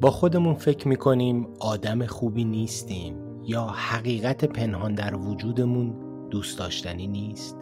با 0.00 0.10
خودمون 0.10 0.54
فکر 0.54 0.88
می‌کنیم 0.88 1.48
آدم 1.58 2.06
خوبی 2.06 2.44
نیستیم 2.44 3.14
یا 3.44 3.66
حقیقت 3.66 4.44
پنهان 4.44 4.94
در 4.94 5.14
وجودمون 5.14 5.94
دوست 6.30 6.58
داشتنی 6.58 7.06
نیست؟ 7.06 7.56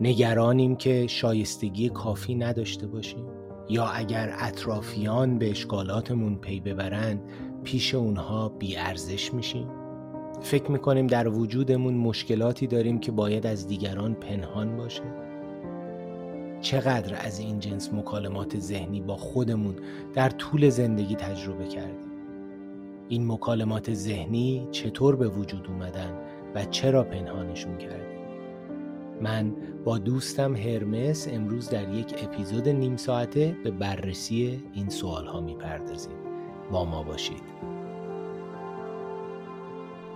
نگرانیم 0.00 0.76
که 0.76 1.06
شایستگی 1.06 1.88
کافی 1.88 2.34
نداشته 2.34 2.86
باشیم 2.86 3.26
یا 3.68 3.84
اگر 3.84 4.34
اطرافیان 4.38 5.38
به 5.38 5.50
اشکالاتمون 5.50 6.36
پی 6.36 6.60
ببرند 6.60 7.22
پیش 7.64 7.94
اونها 7.94 8.48
بیارزش 8.48 9.34
میشیم؟ 9.34 9.68
فکر 10.40 10.70
می‌کنیم 10.70 11.06
در 11.06 11.28
وجودمون 11.28 11.94
مشکلاتی 11.94 12.66
داریم 12.66 12.98
که 12.98 13.12
باید 13.12 13.46
از 13.46 13.66
دیگران 13.66 14.14
پنهان 14.14 14.76
باشه؟ 14.76 15.29
چقدر 16.60 17.26
از 17.26 17.38
این 17.38 17.58
جنس 17.58 17.92
مکالمات 17.92 18.58
ذهنی 18.58 19.00
با 19.00 19.16
خودمون 19.16 19.74
در 20.14 20.30
طول 20.30 20.68
زندگی 20.68 21.16
تجربه 21.16 21.66
کردیم. 21.66 22.10
این 23.08 23.32
مکالمات 23.32 23.94
ذهنی 23.94 24.68
چطور 24.70 25.16
به 25.16 25.28
وجود 25.28 25.66
اومدن 25.68 26.18
و 26.54 26.64
چرا 26.64 27.04
پنهانشون 27.04 27.78
کردیم؟ 27.78 28.20
من 29.20 29.52
با 29.84 29.98
دوستم 29.98 30.56
هرمس 30.56 31.28
امروز 31.28 31.68
در 31.68 31.94
یک 31.94 32.14
اپیزود 32.24 32.68
نیم 32.68 32.96
ساعته 32.96 33.56
به 33.64 33.70
بررسی 33.70 34.62
این 34.72 34.88
سوال 34.88 35.26
ها 35.26 35.40
می‌پردازیم. 35.40 36.16
با 36.70 36.84
ما 36.84 37.02
باشید. 37.02 37.42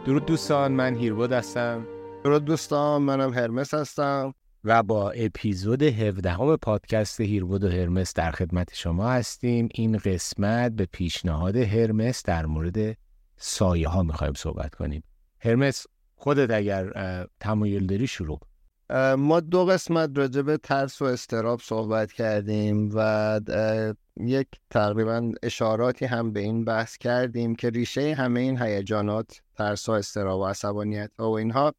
درود 0.06 0.26
دوستان 0.26 0.72
من 0.72 0.96
هیربود 0.96 1.32
هستم. 1.32 1.86
درود 2.24 2.44
دوستان 2.44 3.02
منم 3.02 3.34
هرمس 3.34 3.74
هستم. 3.74 4.34
و 4.64 4.82
با 4.82 5.10
اپیزود 5.10 5.82
17 5.82 6.30
همه 6.30 6.56
پادکست 6.56 7.20
هیربود 7.20 7.64
و 7.64 7.68
هرمس 7.68 8.14
در 8.14 8.30
خدمت 8.30 8.74
شما 8.74 9.10
هستیم. 9.10 9.68
این 9.74 9.98
قسمت 9.98 10.72
به 10.72 10.86
پیشنهاد 10.86 11.56
هرمس 11.56 12.22
در 12.22 12.46
مورد 12.46 12.96
سایه 13.36 13.88
ها 13.88 14.02
می‌خوایم 14.02 14.34
صحبت 14.34 14.74
کنیم. 14.74 15.02
هرمس 15.40 15.86
خودت 16.14 16.50
اگر 16.50 16.92
تمایل 17.40 17.86
داری 17.86 18.06
شروع. 18.06 18.40
ما 19.18 19.40
دو 19.40 19.64
قسمت 19.64 20.10
راجع 20.14 20.42
به 20.42 20.56
ترس 20.56 21.02
و 21.02 21.04
استراب 21.04 21.60
صحبت 21.60 22.12
کردیم 22.12 22.90
و 22.94 23.40
یک 24.20 24.48
تقریبا 24.70 25.32
اشاراتی 25.42 26.04
هم 26.04 26.32
به 26.32 26.40
این 26.40 26.64
بحث 26.64 26.96
کردیم 26.96 27.54
که 27.54 27.70
ریشه 27.70 28.14
همه 28.14 28.40
این 28.40 28.62
هیجانات 28.62 29.42
ترس 29.54 29.88
و 29.88 29.92
استراب 29.92 30.40
و 30.40 30.46
عصبانیت 30.46 31.10
و 31.18 31.22
اینها 31.22 31.74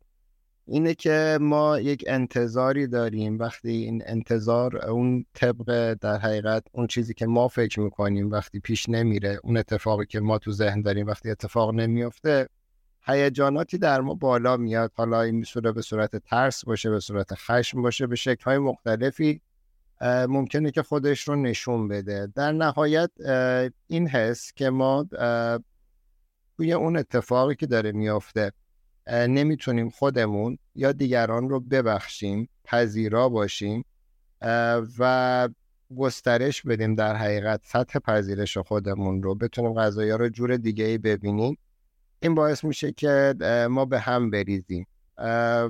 اینه 0.68 0.94
که 0.94 1.38
ما 1.42 1.80
یک 1.80 2.04
انتظاری 2.08 2.88
داریم. 2.88 3.40
وقتی 3.40 3.70
این 3.70 4.04
انتظار 4.06 4.86
اون 4.86 5.26
طبق 5.34 5.94
در 5.94 6.18
حقیقت 6.18 6.64
اون 6.72 6.88
چیزی 6.88 7.14
که 7.14 7.26
ما 7.26 7.48
فکر 7.48 7.80
می‌کنیم 7.80 8.32
وقتی 8.32 8.60
پیش 8.60 8.90
نمیره 8.90 9.40
اون 9.44 9.58
اتفاقی 9.58 10.06
که 10.06 10.20
ما 10.20 10.38
تو 10.38 10.52
ذهن 10.52 10.82
داریم 10.82 11.08
وقتی 11.08 11.30
اتفاق 11.30 11.74
نمیفته 11.74 12.50
هیجاناتی 13.08 13.78
در 13.78 14.02
ما 14.02 14.14
بالا 14.14 14.58
میاد. 14.58 14.92
حالا 14.96 15.22
این 15.22 15.36
می‌تونه 15.36 15.72
به 15.72 15.82
صورت 15.82 16.16
ترس 16.16 16.66
باشه 16.66 16.90
به 16.90 17.00
صورت 17.00 17.34
خشم 17.34 17.82
باشه 17.82 18.08
به 18.08 18.16
شکل 18.16 18.44
های 18.44 18.58
مختلفی 18.58 19.42
ممکنه 20.02 20.72
که 20.72 20.84
خودش 20.84 21.28
رو 21.28 21.36
نشون 21.36 21.88
بده. 21.88 22.28
در 22.36 22.52
نهایت 22.52 23.12
این 23.88 24.08
حس 24.08 24.54
که 24.54 24.70
ما 24.70 25.08
توی 26.58 26.74
اون 26.74 26.98
اتفاقی 26.98 27.56
که 27.56 27.66
داره 27.66 27.92
میافته 27.92 28.52
نمی‌تونیم 29.08 29.90
خودمون 29.90 30.58
یا 30.76 30.92
دیگران 30.92 31.50
رو 31.50 31.60
ببخشیم 31.60 32.50
پذیرا 32.64 33.30
باشیم 33.30 33.86
و 35.00 35.50
گسترش 35.98 36.62
بدیم 36.62 36.96
در 36.96 37.16
حقیقت 37.16 37.62
سطح 37.64 38.00
پذیرش 38.00 38.58
خودمون 38.58 39.24
رو. 39.24 39.36
بتونیم 39.36 39.74
غذایی 39.74 40.12
رو 40.12 40.30
جور 40.30 40.58
دیگه 40.58 40.86
ای 40.86 40.98
ببینیم. 40.98 41.58
این 42.20 42.36
باعث 42.36 42.64
میشه 42.64 42.92
که 42.92 43.36
ما 43.70 43.86
به 43.86 44.00
هم 44.00 44.30
بریزیم. 44.30 44.88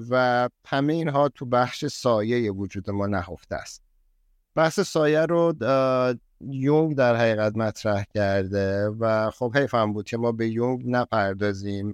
و 0.09 0.49
همه 0.66 0.94
اینها 0.94 1.30
تو 1.30 1.45
بخش 1.45 1.86
سایه 1.86 2.52
وجود 2.52 2.89
ما 2.89 3.08
نهفته 3.08 3.55
است. 3.55 3.83
بحث 4.55 4.80
سایه 4.80 5.26
رو 5.26 5.54
یونگ 6.42 6.95
در 6.95 7.15
حقیقت 7.15 7.58
مطرح 7.58 8.04
کرده 8.14 8.89
و 8.99 9.31
خب 9.31 9.58
حیف 9.58 9.73
هم 9.73 9.93
بود 9.93 10.05
که 10.05 10.17
ما 10.17 10.31
به 10.31 10.48
یونگ 10.48 10.83
نپردازیم. 10.86 11.93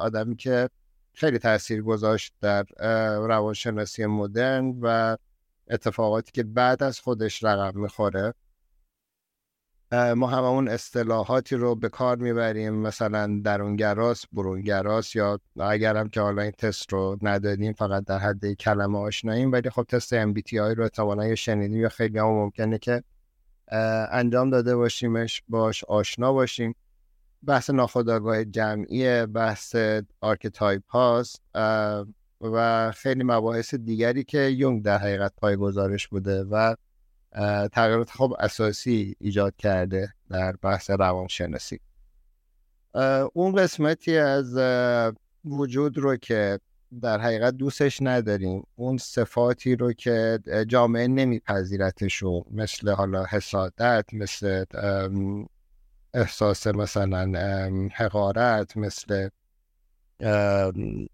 آدمی 0.00 0.36
که 0.36 0.68
خیلی 1.14 1.38
تاثیر 1.38 1.82
گذاشت 1.82 2.34
در 2.40 2.64
روانشناسی 3.26 4.06
مدرن 4.06 4.78
و 4.82 5.16
اتفاقاتی 5.70 6.32
که 6.32 6.42
بعد 6.42 6.82
از 6.82 7.00
خودش 7.00 7.44
رقم 7.44 7.80
می‌خوره. 7.80 8.34
ما 9.92 10.26
هممون 10.26 10.68
اصطلاحاتی 10.68 11.56
رو 11.56 11.74
به 11.74 11.88
کار 11.88 12.16
می‌بریم 12.16 12.74
مثلا 12.74 13.40
درونگراس 13.44 14.24
برونگراس 14.32 15.16
یا 15.16 15.40
اگرم 15.60 16.08
که 16.08 16.20
حالا 16.20 16.42
این 16.42 16.50
تست 16.50 16.92
رو 16.92 17.18
ندادیم 17.22 17.72
فقط 17.72 18.04
در 18.04 18.18
حد 18.18 18.52
کلمه 18.52 18.98
آشناییم 18.98 19.52
ولی 19.52 19.70
خب 19.70 19.82
تست 19.82 20.24
MBTI 20.24 20.52
رو 20.52 20.82
احتمالا 20.82 21.26
یا 21.26 21.34
شنیدیم 21.34 21.80
یا 21.80 21.88
خیلی 21.88 22.18
هم 22.18 22.26
ممکنه 22.26 22.78
که 22.78 23.02
انجام 24.12 24.50
داده 24.50 24.76
باشیمش 24.76 25.42
باش 25.48 25.84
آشنا 25.84 26.32
باشیم. 26.32 26.74
بحث 27.46 27.70
ناخودآگاه 27.70 28.44
جمعی 28.44 29.26
بحث 29.26 29.76
archetype 30.20 30.82
هاست 30.88 31.42
و 32.40 32.92
خیلی 32.96 33.24
مباحث 33.24 33.74
دیگری 33.74 34.24
که 34.24 34.38
یونگ 34.38 34.82
در 34.82 34.98
حقیقت 34.98 35.32
پایه‌گذارش 35.36 36.08
بوده 36.08 36.44
و 36.44 36.74
تغییرات 37.72 38.10
خوب 38.10 38.36
اساسی 38.38 39.16
ایجاد 39.20 39.56
کرده 39.56 40.12
در 40.30 40.52
بحث 40.52 40.90
روانشناسی. 40.90 41.80
اون 43.32 43.54
قسمتی 43.54 44.16
از 44.16 44.58
وجود 45.44 45.98
رو 45.98 46.16
که 46.16 46.58
در 47.00 47.20
حقیقت 47.20 47.54
دوستش 47.54 47.98
نداریم 48.02 48.66
اون 48.76 48.98
صفاتی 48.98 49.76
رو 49.76 49.92
که 49.92 50.38
جامعه 50.68 51.08
نمیپذیرتشون 51.08 52.42
مثل 52.50 52.90
حالا 52.90 53.24
حسادت 53.24 54.04
مثل 54.12 54.64
احساس 56.14 56.66
مثلا 56.66 57.32
حقارت 57.94 58.76
مثل 58.76 59.28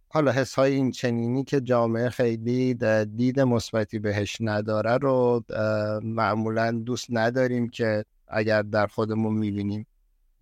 حالا 0.09 0.32
حس 0.32 0.54
های 0.54 0.75
این 0.75 0.91
چنینی 0.91 1.44
که 1.44 1.60
جامعه 1.60 2.09
خیلی 2.09 2.75
دید 3.04 3.41
مثبتی 3.41 3.98
بهش 3.98 4.36
نداره 4.41 4.97
رو 4.97 5.44
معمولا 6.03 6.70
دوست 6.70 7.06
نداریم 7.10 7.69
که 7.69 8.04
اگر 8.28 8.62
در 8.62 8.86
خودمون 8.86 9.34
می‌بینیم 9.34 9.86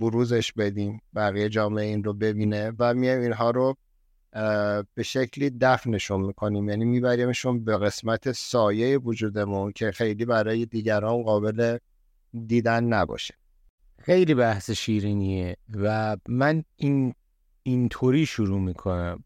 بروزش 0.01 0.53
بدیم 0.53 1.01
بقیه 1.15 1.49
جامعه 1.49 1.85
این 1.85 2.05
رو 2.05 2.13
ببینه 2.13 2.73
و 2.79 2.95
میایم 2.95 3.21
اینها 3.21 3.51
رو 3.51 3.77
به 4.95 5.03
شکلی 5.03 5.51
دفنشون 5.51 6.21
می‌کنیم. 6.21 6.69
یعنی 6.69 6.85
میبریمشون 6.85 7.65
به 7.65 7.79
قسمت 7.79 8.33
سایه 8.33 8.99
وجودمون 8.99 9.73
که 9.73 9.91
خیلی 9.91 10.25
برای 10.25 10.67
دیگران 10.67 11.23
قابل 11.23 11.79
دیدن 12.47 12.85
نباشه. 12.85 13.35
خیلی 14.07 14.35
بحث 14.35 14.71
شیرینیه 14.71 15.57
و 15.75 16.17
من 16.29 16.65
این 16.77 17.15
اینطوری 17.63 18.27
شروع 18.27 18.61
می‌کنم. 18.61 19.25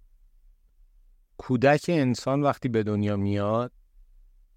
کودک 1.37 1.85
انسان 1.89 2.43
وقتی 2.43 2.69
به 2.69 2.83
دنیا 2.83 3.17
میاد 3.17 3.73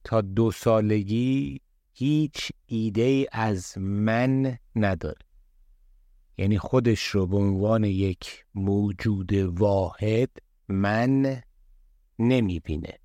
تا 0.04 0.22
دو 0.22 0.52
سالگی 0.52 1.62
هیچ 1.94 2.52
ایده 2.66 3.28
از 3.32 3.78
من 3.78 4.58
نداره. 4.76 5.26
یعنی 6.38 6.58
خودش 6.58 7.04
رو 7.04 7.28
به 7.28 7.38
عنوان 7.38 7.84
یک 7.84 8.46
موجود 8.56 9.34
واحد 9.34 10.30
من 10.68 11.42
نمی‌بینه. 12.20 13.00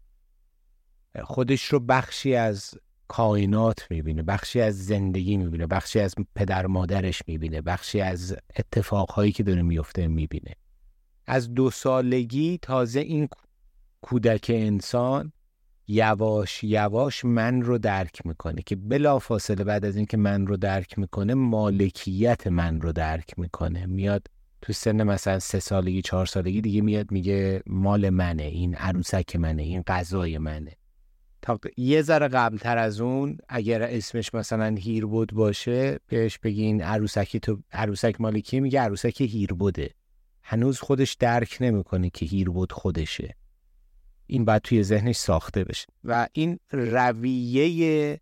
خودش 1.22 1.64
رو 1.64 1.80
بخشی 1.80 2.34
از 2.34 2.74
کائنات 3.08 3.86
می‌بینه 3.90 4.22
بخشی 4.22 4.60
از 4.60 4.86
زندگی 4.86 5.36
می‌بینه 5.36 5.66
بخشی 5.66 6.00
از 6.00 6.14
پدر 6.34 6.66
مادرش 6.66 7.22
می‌بینه 7.26 7.62
بخشی 7.62 8.00
از 8.00 8.36
اتفاقهایی 8.56 9.32
که 9.32 9.42
داره 9.42 9.62
میفته 9.62 10.06
می‌بینه. 10.06 10.54
از 11.26 11.54
دو 11.54 11.70
سالگی 11.70 12.58
تازه 12.62 13.00
این 13.00 13.28
کودک 14.00 14.50
انسان 14.54 15.32
یواش 15.90 16.64
یواش 16.64 17.24
من 17.24 17.62
رو 17.62 17.78
درک 17.78 18.26
می‌کنه 18.26 18.62
که 18.62 18.76
بلا 18.76 19.18
فاصله 19.18 19.64
بعد 19.64 19.84
از 19.84 19.96
اینکه 19.96 20.16
من 20.16 20.46
رو 20.46 20.56
درک 20.56 20.98
می‌کنه 20.98 21.34
مالکیت 21.34 22.46
من 22.46 22.80
رو 22.80 22.92
درک 22.92 23.38
می‌کنه. 23.38 23.86
میاد 23.86 24.26
تو 24.62 24.72
سن 24.72 25.02
مثلا 25.02 25.38
سه 25.38 25.60
سالگی 25.60 26.02
چهار 26.02 26.26
سالگی 26.26 26.60
دیگه 26.60 26.80
میاد 26.80 27.10
میگه 27.10 27.62
مال 27.66 28.10
منه 28.10 28.42
این 28.42 28.74
عروسک 28.74 29.36
منه 29.36 29.62
این 29.62 29.82
غذای 29.86 30.38
منه. 30.38 30.72
تا 31.42 31.58
یه 31.76 32.02
ذره 32.02 32.28
قبلتر 32.28 32.78
از 32.78 33.00
اون 33.00 33.38
اگر 33.48 33.82
اسمش 33.82 34.34
مثلا 34.34 34.74
هیربود 34.78 35.32
باشه 35.34 35.98
بهش 36.06 36.38
بگین 36.38 36.82
عروسکی 36.82 37.40
تو 37.40 37.62
عروسک 37.72 38.20
مالکی 38.20 38.60
میگه؟ 38.60 38.80
عروسک 38.80 39.20
هیربوده. 39.20 39.90
هنوز 40.42 40.80
خودش 40.80 41.14
درک 41.14 41.56
نمی‌کنه 41.60 42.10
که 42.10 42.26
هیربود 42.26 42.72
خودشه. 42.72 43.36
این 44.26 44.44
باید 44.44 44.62
توی 44.62 44.82
ذهنش 44.82 45.16
ساخته 45.16 45.64
بشه. 45.64 45.86
و 46.04 46.28
این 46.32 46.58
رویه 46.70 48.20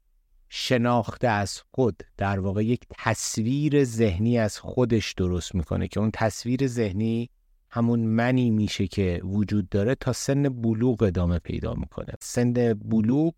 شناخته 0.48 1.28
از 1.28 1.62
خود 1.70 2.02
در 2.16 2.40
واقع 2.40 2.64
یک 2.64 2.80
تصویر 2.98 3.84
ذهنی 3.84 4.38
از 4.38 4.58
خودش 4.58 5.12
درست 5.12 5.54
می‌کنه 5.54 5.88
که 5.88 6.00
اون 6.00 6.10
تصویر 6.14 6.66
ذهنی 6.66 7.30
همون 7.70 8.00
منی 8.00 8.50
میشه 8.50 8.86
که 8.86 9.20
وجود 9.24 9.68
داره 9.68 9.94
تا 9.94 10.12
سن 10.12 10.42
بلوغ 10.48 11.02
ادامه 11.02 11.38
پیدا 11.38 11.74
می‌کنه. 11.74 12.12
سن 12.20 12.74
بلوغ 12.74 13.34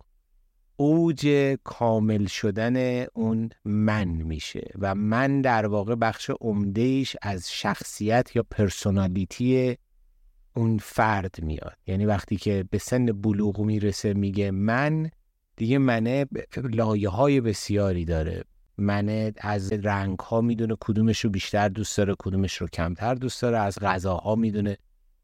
اوج 0.77 1.57
کامل 1.65 2.27
شدن 2.27 3.07
اون 3.15 3.49
من 3.65 4.09
میشه 4.09 4.71
و 4.79 4.95
من 4.95 5.41
در 5.41 5.67
واقع 5.67 5.95
بخش 5.95 6.31
عمدهش 6.41 7.17
از 7.23 7.53
شخصیت 7.53 8.37
یا 8.37 8.45
پرسونالیتی 8.51 9.77
اون 10.57 10.79
فرد 10.79 11.35
میاد. 11.43 11.77
یعنی 11.87 12.07
وقتی 12.07 12.37
که 12.37 12.65
به 12.71 12.79
سن 12.79 13.07
بلوغ 13.07 13.61
می‌رسه 13.61 14.15
میگه 14.15 14.51
من 14.51 15.11
دیگه 15.57 15.79
منه 15.79 16.27
لایه 16.57 17.09
های 17.09 17.41
بسیاری 17.41 18.05
داره. 18.05 18.45
منه 18.79 19.33
از 19.37 19.73
رنگ 19.73 20.19
ها 20.19 20.41
می‌دونه 20.41 20.77
کدومش 20.81 21.21
رو 21.21 21.31
بیشتر 21.31 21.69
دوست 21.69 21.99
داره 21.99 22.15
کدومش 22.19 22.57
رو 22.57 22.67
کمتر 22.67 23.15
دوست 23.15 23.43
داره. 23.43 23.59
از 23.59 23.79
غذاها 23.79 24.35
می‌دونه 24.35 24.77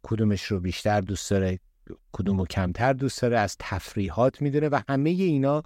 کدومش 0.02 0.42
رو 0.42 0.60
بیشتر 0.60 1.00
دوست 1.00 1.30
داره 1.30 1.58
کدوم 2.12 2.38
رو 2.38 2.46
کمتر 2.46 2.92
دوست 2.92 3.22
داره. 3.22 3.38
از 3.38 3.56
تفریحات 3.58 4.42
می‌دونه 4.42 4.68
و 4.68 4.80
همه 4.88 5.10
اینا 5.10 5.62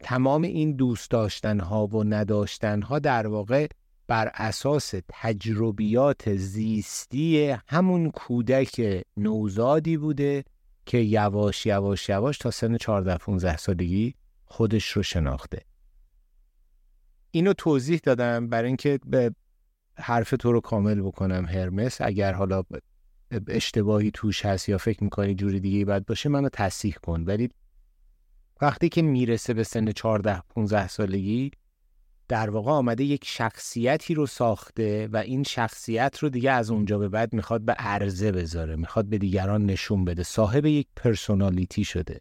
تمام 0.00 0.42
این 0.42 0.72
دوست 0.72 1.10
داشتن 1.10 1.60
ها 1.60 1.86
و 1.86 2.04
نداشتن 2.04 2.82
ها 2.82 2.98
در 2.98 3.26
واقع 3.26 3.66
بر 4.06 4.30
اساس 4.34 4.94
تجربیات 5.08 6.36
زیستی 6.36 7.56
همون 7.66 8.10
کودک 8.10 9.04
نوزادی 9.16 9.96
بوده 9.96 10.44
که 10.86 10.98
یواش 10.98 11.66
یواش 11.66 12.08
یواش 12.08 12.38
تا 12.38 12.50
سن 12.50 12.76
14 12.76 13.18
15 13.18 13.56
سالگی 13.56 14.14
خودش 14.44 14.88
رو 14.88 15.02
شناخته. 15.02 15.67
اینو 17.30 17.52
توضیح 17.52 18.00
دادم 18.02 18.48
برای 18.48 18.66
اینکه 18.66 18.98
به 19.06 19.34
حرف 19.94 20.30
تو 20.30 20.52
رو 20.52 20.60
کامل 20.60 21.00
بکنم 21.00 21.46
هرمس. 21.46 22.00
اگر 22.00 22.32
حالا 22.32 22.62
اشتباهی 23.48 24.10
توش 24.14 24.44
هست 24.44 24.68
یا 24.68 24.78
فکر 24.78 25.04
می‌کنی 25.04 25.34
جوری 25.34 25.60
دیگه 25.60 25.84
باید 25.84 26.06
باشه 26.06 26.28
منو 26.28 26.48
تصحیح 26.48 26.94
کن. 26.94 27.24
ولی 27.26 27.48
وقتی 28.60 28.88
که 28.88 29.02
می‌رسه 29.02 29.54
به 29.54 29.64
سن 29.64 29.92
14 29.92 30.42
15 30.48 30.88
سالگی 30.88 31.50
در 32.28 32.50
واقع 32.50 32.70
آمده 32.70 33.04
یک 33.04 33.24
شخصیتی 33.24 34.14
رو 34.14 34.26
ساخته 34.26 35.08
و 35.12 35.16
این 35.16 35.42
شخصیت 35.42 36.18
رو 36.18 36.28
دیگه 36.28 36.50
از 36.50 36.70
اونجا 36.70 36.98
به 36.98 37.08
بعد 37.08 37.32
می‌خواد 37.32 37.60
به 37.60 37.72
عرضه 37.72 38.32
بذاره 38.32 38.76
می‌خواد 38.76 39.06
به 39.06 39.18
دیگران 39.18 39.66
نشون 39.66 40.04
بده. 40.04 40.22
صاحب 40.22 40.66
یک 40.66 40.86
personality 40.96 41.84
شده. 41.84 42.20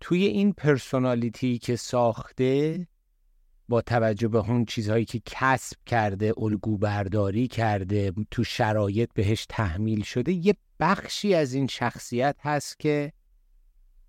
توی 0.00 0.24
این 0.24 0.52
personality 0.52 1.58
که 1.58 1.76
ساخته 1.76 2.86
با 3.68 3.82
توجه 3.82 4.28
به 4.28 4.38
اون 4.38 4.64
چیزهایی 4.64 5.04
که 5.04 5.20
کسب 5.26 5.76
کرده 5.86 6.34
الگو 6.38 6.78
برداری 6.78 7.48
کرده 7.48 8.12
تو 8.30 8.44
شرایط 8.44 9.10
بهش 9.14 9.46
تحمیل 9.48 10.02
شده 10.02 10.32
یه 10.32 10.54
بخشی 10.80 11.34
از 11.34 11.52
این 11.52 11.66
شخصیت 11.66 12.36
هست 12.40 12.78
که 12.78 13.12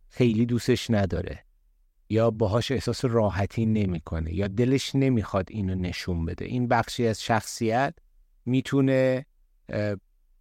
خیلی 0.10 0.46
دوستش 0.46 0.90
نداره. 0.90 1.44
یا 2.10 2.32
باهاش 2.32 2.72
احساس 2.72 3.06
راحتی 3.06 3.66
نمی‌کنه 3.66 4.34
یا 4.34 4.48
دلش 4.48 4.96
نمی‌خواد 4.96 5.48
اینو 5.50 5.76
نشون 5.76 6.26
بده. 6.26 6.46
این 6.46 6.68
بخشی 6.68 7.08
از 7.08 7.22
شخصیت 7.24 7.94
می‌تونه 8.46 9.26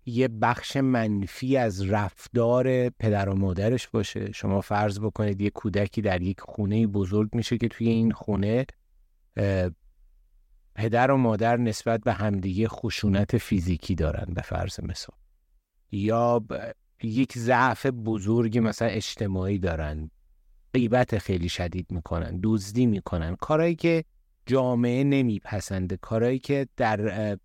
یه 0.06 0.28
بخش 0.28 0.76
منفی 0.76 1.56
از 1.56 1.90
رفتار 1.90 2.88
پدر 2.88 3.28
و 3.28 3.34
مادرش 3.34 3.88
باشه. 3.88 4.32
شما 4.32 4.60
فرض 4.60 5.00
بکنید 5.00 5.40
یه 5.40 5.50
کودکی 5.50 6.00
در 6.02 6.22
یک 6.22 6.40
خونه 6.40 6.86
بزرگ 6.86 7.34
میشه 7.34 7.58
که 7.58 7.68
توی 7.68 7.88
این 7.88 8.12
خونه 8.12 8.66
پدر 10.74 11.10
و 11.10 11.16
مادر 11.16 11.56
نسبت 11.56 12.00
به 12.00 12.12
همدیگه 12.12 12.68
خشونت 12.68 13.38
فیزیکی 13.38 13.94
دارن 13.94 14.34
به 14.34 14.42
فرض 14.42 14.80
مثال. 14.82 15.16
یا 15.90 16.44
یک 17.02 17.38
ضعف 17.38 17.86
بزرگی 17.86 18.60
مثلا 18.60 18.88
اجتماعی 18.88 19.58
دارن 19.58 20.10
غیبت 20.74 21.18
خیلی 21.18 21.48
شدید 21.48 21.92
می‌کنن 21.92 22.40
دزدی 22.42 22.86
می‌کنن. 22.86 23.36
کارهایی 23.36 23.74
که 23.74 24.04
جامعه 24.46 25.04
نمیپسنده 25.04 25.96
کارهایی 25.96 26.38
که 26.38 26.68
در 26.76 27.38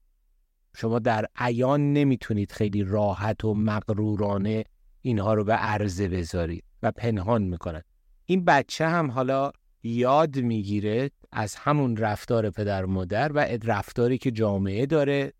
شما 0.76 1.00
در 1.00 1.26
عیان 1.36 1.94
نمی‌تونید 1.94 2.52
خیلی 2.52 2.84
راحت 2.84 3.46
و 3.46 3.54
مغرورانه 3.54 4.64
اینها 5.02 5.34
رو 5.34 5.44
به 5.44 5.54
عرضه 5.54 6.08
بذارید 6.08 6.64
و 6.84 6.92
پنهان 6.92 7.44
می‌کنن. 7.44 7.82
این 8.26 8.46
بچه 8.46 8.88
هم 8.88 9.12
حالا 9.12 9.52
یاد 9.84 10.38
می‌گیره 10.38 11.12
از 11.32 11.56
همون 11.56 11.98
رفتار 11.98 12.50
پدر 12.50 12.86
مادر 12.86 13.32
و 13.32 13.40
رفتاری 13.64 14.18
که 14.18 14.32
جامعه 14.32 14.86
داره 14.86 15.34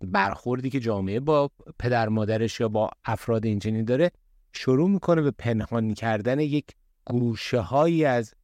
برخوردی 0.00 0.70
که 0.70 0.80
جامعه 0.80 1.20
با 1.20 1.50
پدر 1.78 2.08
مادرش 2.08 2.60
یا 2.60 2.68
با 2.68 2.90
افراد 3.04 3.46
اینجنی 3.46 3.82
داره 3.82 4.10
شروع 4.52 4.90
می‌کنه 4.90 5.22
به 5.22 5.30
پنهان 5.30 5.94
کردن 5.94 6.40
یک 6.40 6.64
گوشه 7.04 7.60
هایی 7.60 8.04
از 8.04 8.34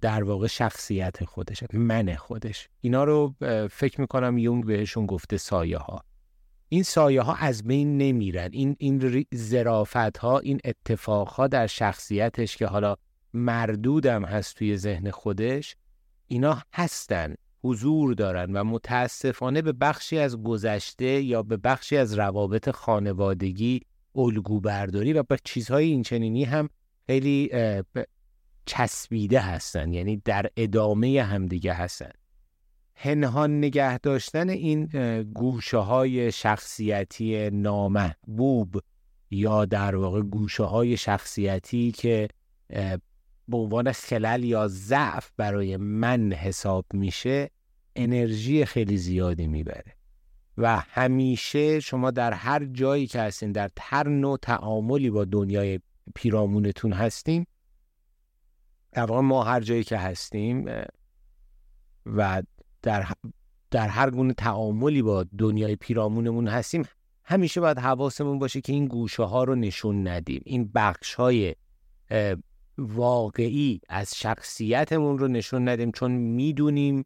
در 0.00 0.22
واقع 0.22 0.46
شخصیت 0.46 1.24
خودش 1.24 1.64
من 1.72 2.14
خودش. 2.14 2.68
اینا 2.80 3.04
رو 3.04 3.34
فکر 3.70 4.00
می‌کنم 4.00 4.38
یونگ 4.38 4.66
بهشون 4.66 5.06
گفته 5.06 5.36
سایه 5.36 5.78
ها 5.78 6.04
این 6.68 6.82
سایه 6.82 7.22
ها 7.22 7.34
از 7.34 7.64
بین 7.64 7.98
نمیرن. 7.98 8.48
این 8.52 8.76
این 8.78 9.26
زرافت 9.32 10.18
ها 10.18 10.38
این 10.38 10.60
اتفاق 10.64 11.28
ها 11.28 11.46
در 11.46 11.66
شخصیتش 11.66 12.56
که 12.56 12.66
حالا 12.66 12.96
مردودم 13.34 14.24
هست 14.24 14.56
توی 14.56 14.76
ذهن 14.76 15.10
خودش 15.10 15.76
اینا 16.26 16.62
هستن 16.72 17.34
حضور 17.62 18.14
دارن 18.14 18.52
و 18.52 18.64
متاسفانه 18.64 19.62
به 19.62 19.72
بخشی 19.72 20.18
از 20.18 20.42
گذشته 20.42 21.22
یا 21.22 21.42
به 21.42 21.56
بخشی 21.56 21.96
از 21.96 22.18
روابط 22.18 22.70
خانوادگی 22.70 23.80
الگو 24.16 24.60
برداری 24.60 25.12
و 25.12 25.22
به 25.22 25.36
چیزهای 25.44 25.84
اینچنینی 25.84 26.44
هم 26.44 26.68
خیلی 27.06 27.50
چسبیده 28.66 29.40
هستن 29.40 29.92
یعنی 29.92 30.16
در 30.16 30.46
ادامه 30.56 31.22
همدیگه 31.22 31.74
هستن. 31.74 32.10
هنهان 32.96 33.58
نگه 33.58 33.98
داشتن 33.98 34.48
این 34.48 34.86
گوشه 35.22 35.78
های 35.78 36.32
شخصیتی 36.32 37.50
نامحبوب 37.50 38.76
یا 39.30 39.64
در 39.64 39.96
واقع 39.96 40.22
گوشه 40.22 40.64
های 40.64 40.96
شخصیتی 40.96 41.92
که 41.92 42.28
به 43.48 43.56
عنوان 43.56 43.92
خلل 43.92 44.44
یا 44.44 44.68
ضعف 44.68 45.30
برای 45.36 45.76
من 45.76 46.32
حساب 46.32 46.86
میشه 46.92 47.50
انرژی 47.96 48.64
خیلی 48.64 48.96
زیادی 48.96 49.46
می‌بره. 49.46 49.96
و 50.58 50.76
همیشه 50.76 51.80
شما 51.80 52.10
در 52.10 52.32
هر 52.32 52.64
جایی 52.64 53.06
که 53.06 53.20
هستین 53.20 53.52
در 53.52 53.70
هر 53.80 54.08
نوع 54.08 54.38
تعاملی 54.42 55.10
با 55.10 55.24
دنیای 55.24 55.80
پیرامونتون 56.14 56.92
هستیم 56.92 57.46
در 58.92 59.04
واقع 59.04 59.20
ما 59.20 59.44
هر 59.44 59.60
جایی 59.60 59.84
که 59.84 59.96
هستیم 59.98 60.84
و 62.06 62.42
در, 62.82 63.06
در 63.70 63.88
هر 63.88 64.10
گونه 64.10 64.34
تعاملی 64.34 65.02
با 65.02 65.24
دنیای 65.38 65.76
پیرامونمون 65.76 66.48
هستیم 66.48 66.84
همیشه 67.24 67.60
باید 67.60 67.78
حواسمون 67.78 68.38
باشه 68.38 68.60
که 68.60 68.72
این 68.72 68.86
گوشه 68.86 69.22
ها 69.22 69.44
رو 69.44 69.54
نشون 69.54 70.08
ندیم. 70.08 70.42
این 70.44 70.70
بخش 70.74 71.14
های 71.14 71.54
واقعی 72.78 73.80
از 73.88 74.16
شخصیتمون 74.16 75.18
رو 75.18 75.28
نشون 75.28 75.68
ندیم 75.68 75.90
چون 75.90 76.10
می‌دونیم 76.10 77.04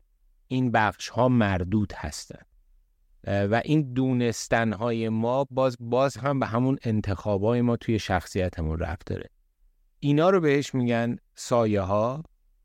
این 0.49 0.71
بخش 0.71 1.09
ها 1.09 1.29
مردود 1.29 1.93
هستن. 1.97 2.41
و 3.25 3.63
این 3.65 3.93
دونستن 3.93 4.73
های 4.73 5.09
ما 5.09 5.47
باز 5.51 5.77
باز 5.81 6.17
هم 6.17 6.41
به 6.41 6.47
همون 6.47 6.79
انتخاب 6.83 7.43
های 7.43 7.61
ما 7.61 7.77
توی 7.77 7.99
شخصیتمون 7.99 8.79
رفت 8.79 9.07
داره. 9.07 9.31
اینا 10.01 10.31
رو 10.31 10.41
بهش 10.41 10.75
میگن 10.75 11.17
سایه 11.35 11.81
ها 11.81 12.23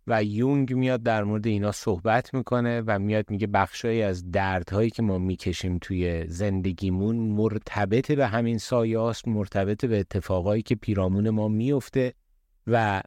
و 0.07 0.24
یونگ 0.24 0.74
میاد 0.74 1.03
در 1.03 1.24
مورد 1.24 1.48
اینا 1.48 1.72
صحبت 1.72 2.33
می‌کنه 2.33 2.83
و 2.88 3.00
میاد 3.00 3.29
میگه 3.29 3.48
بخشایی 3.48 4.01
از 4.01 4.31
دردهایی 4.31 4.89
که 4.89 5.01
ما 5.01 5.17
می‌کشیم 5.17 5.77
توی 5.77 6.27
زندگیمون 6.27 7.15
مرتبط 7.15 8.12
به 8.12 8.27
همین 8.27 8.57
سایه 8.57 9.00
هاست 9.00 9.27
مرتبط 9.27 9.86
به 9.86 10.00
اتفاقایی 10.00 10.62
که 10.62 10.75
پیرامون 10.75 11.29
ما 11.29 11.48
میفته 11.48 12.13
و 12.67 13.01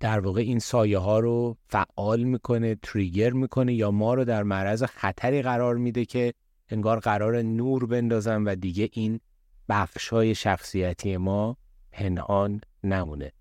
در 0.00 0.20
واقع 0.20 0.40
این 0.40 0.58
سایه 0.58 0.98
ها 0.98 1.18
رو 1.18 1.56
فعال 1.68 2.22
می‌کنه 2.22 2.74
تریگر 2.74 3.32
می‌کنه 3.32 3.74
یا 3.74 3.90
ما 3.90 4.14
رو 4.14 4.24
در 4.24 4.42
معرض 4.42 4.82
خطری 4.82 5.42
قرار 5.42 5.76
میده 5.76 6.04
که 6.04 6.34
انگار 6.68 7.00
قرار 7.00 7.42
نور 7.42 7.86
بندازن 7.86 8.42
و 8.42 8.54
دیگه 8.54 8.88
این 8.92 9.20
بخش 9.68 10.08
های 10.08 10.34
شخصیتی 10.34 11.16
ما 11.16 11.56
پنهان 11.92 12.60
نمونه. 12.84 13.32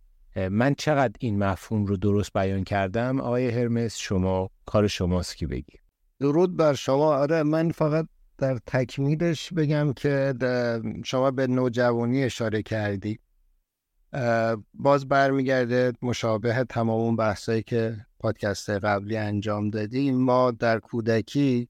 من 0.49 0.75
چقدر 0.75 1.13
این 1.19 1.43
مفهوم 1.43 1.85
رو 1.85 1.97
درست 1.97 2.33
بیان 2.33 2.63
کردم؟ 2.63 3.19
آقای 3.19 3.49
هرمس 3.49 3.97
شما 3.97 4.49
کار 4.65 4.87
شماست 4.87 5.37
که 5.37 5.47
بگی. 5.47 5.77
درود 6.19 6.57
بر 6.57 6.73
شما. 6.73 7.15
آره 7.15 7.43
من 7.43 7.71
فقط 7.71 8.07
در 8.37 8.59
تکمیلش 8.67 9.53
بگم 9.53 9.93
که 9.93 10.33
شما 11.05 11.31
به 11.31 11.47
نوجوانی 11.47 12.23
اشاره 12.23 12.61
کردی. 12.61 13.19
باز 14.73 15.07
برمیگرده 15.07 15.93
مشابه 16.01 16.65
تمام 16.69 17.01
اون 17.01 17.15
بحثایی 17.15 17.63
که 17.63 17.97
پادکست 18.19 18.69
قبلی 18.69 19.17
انجام 19.17 19.69
دادیم. 19.69 20.15
ما 20.15 20.51
در 20.51 20.79
کودکی 20.79 21.69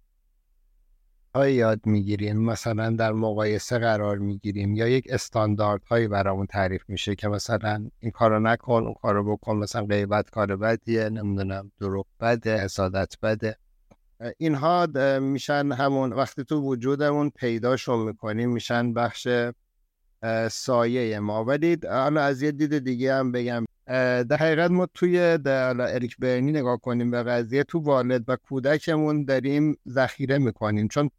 های 1.36 1.54
یاد 1.54 1.86
می‌گیریم. 1.86 2.38
مثلا 2.38 2.90
در 2.90 3.12
مقایسه 3.12 3.80
قرار 3.80 4.18
می‌گیریم 4.18 4.76
یا 4.76 4.88
یک 4.88 5.08
استاندارد 5.10 5.84
هایی 5.84 6.08
برامون 6.08 6.46
تعریف 6.46 6.84
میشه 6.88 7.16
که 7.16 7.28
مثلا 7.28 7.90
این 8.00 8.12
کارو 8.12 8.40
نکن 8.40 8.84
اون 8.84 8.94
کارو 8.94 9.36
بکن 9.36 9.56
مثلا 9.56 9.86
غیبت 9.86 10.30
کار 10.30 10.56
بدیه 10.56 11.10
نمی‌دونم 11.10 11.72
دروغ 11.80 12.06
بده 12.20 12.58
حسادت 12.64 13.16
بده. 13.24 13.58
اینها 14.38 14.88
میشن 15.22 15.72
همون 15.72 16.14
وقتی 16.14 16.44
تو 16.44 16.62
وجودمون 16.62 17.30
پیداشون 17.30 18.00
می‌کنیم 18.00 18.52
میشن 18.52 18.94
بخش 18.94 19.28
سایه 20.52 21.20
ما. 21.20 21.46
ولی 21.46 21.78
حالا 21.90 22.22
از 22.22 22.42
یه 22.42 22.52
دید 22.52 22.78
دیگه 22.78 23.14
هم 23.16 23.32
بگم. 23.32 23.66
در 24.24 24.38
حقیقت 24.40 24.72
ما 24.72 24.88
توی 24.94 25.38
در 25.38 25.82
اریک 25.82 26.18
برنی 26.18 26.52
نگاه 26.52 26.78
کنیم 26.78 27.12
به 27.12 27.24
قضیه 27.24 27.64
تو 27.64 27.80
والد 27.80 28.24
و 28.28 28.36
کودکمون 28.36 29.26
داریم 29.26 29.78
ذخیره 29.90 30.38
می‌کنیم. 30.38 30.88
چون 30.88 31.10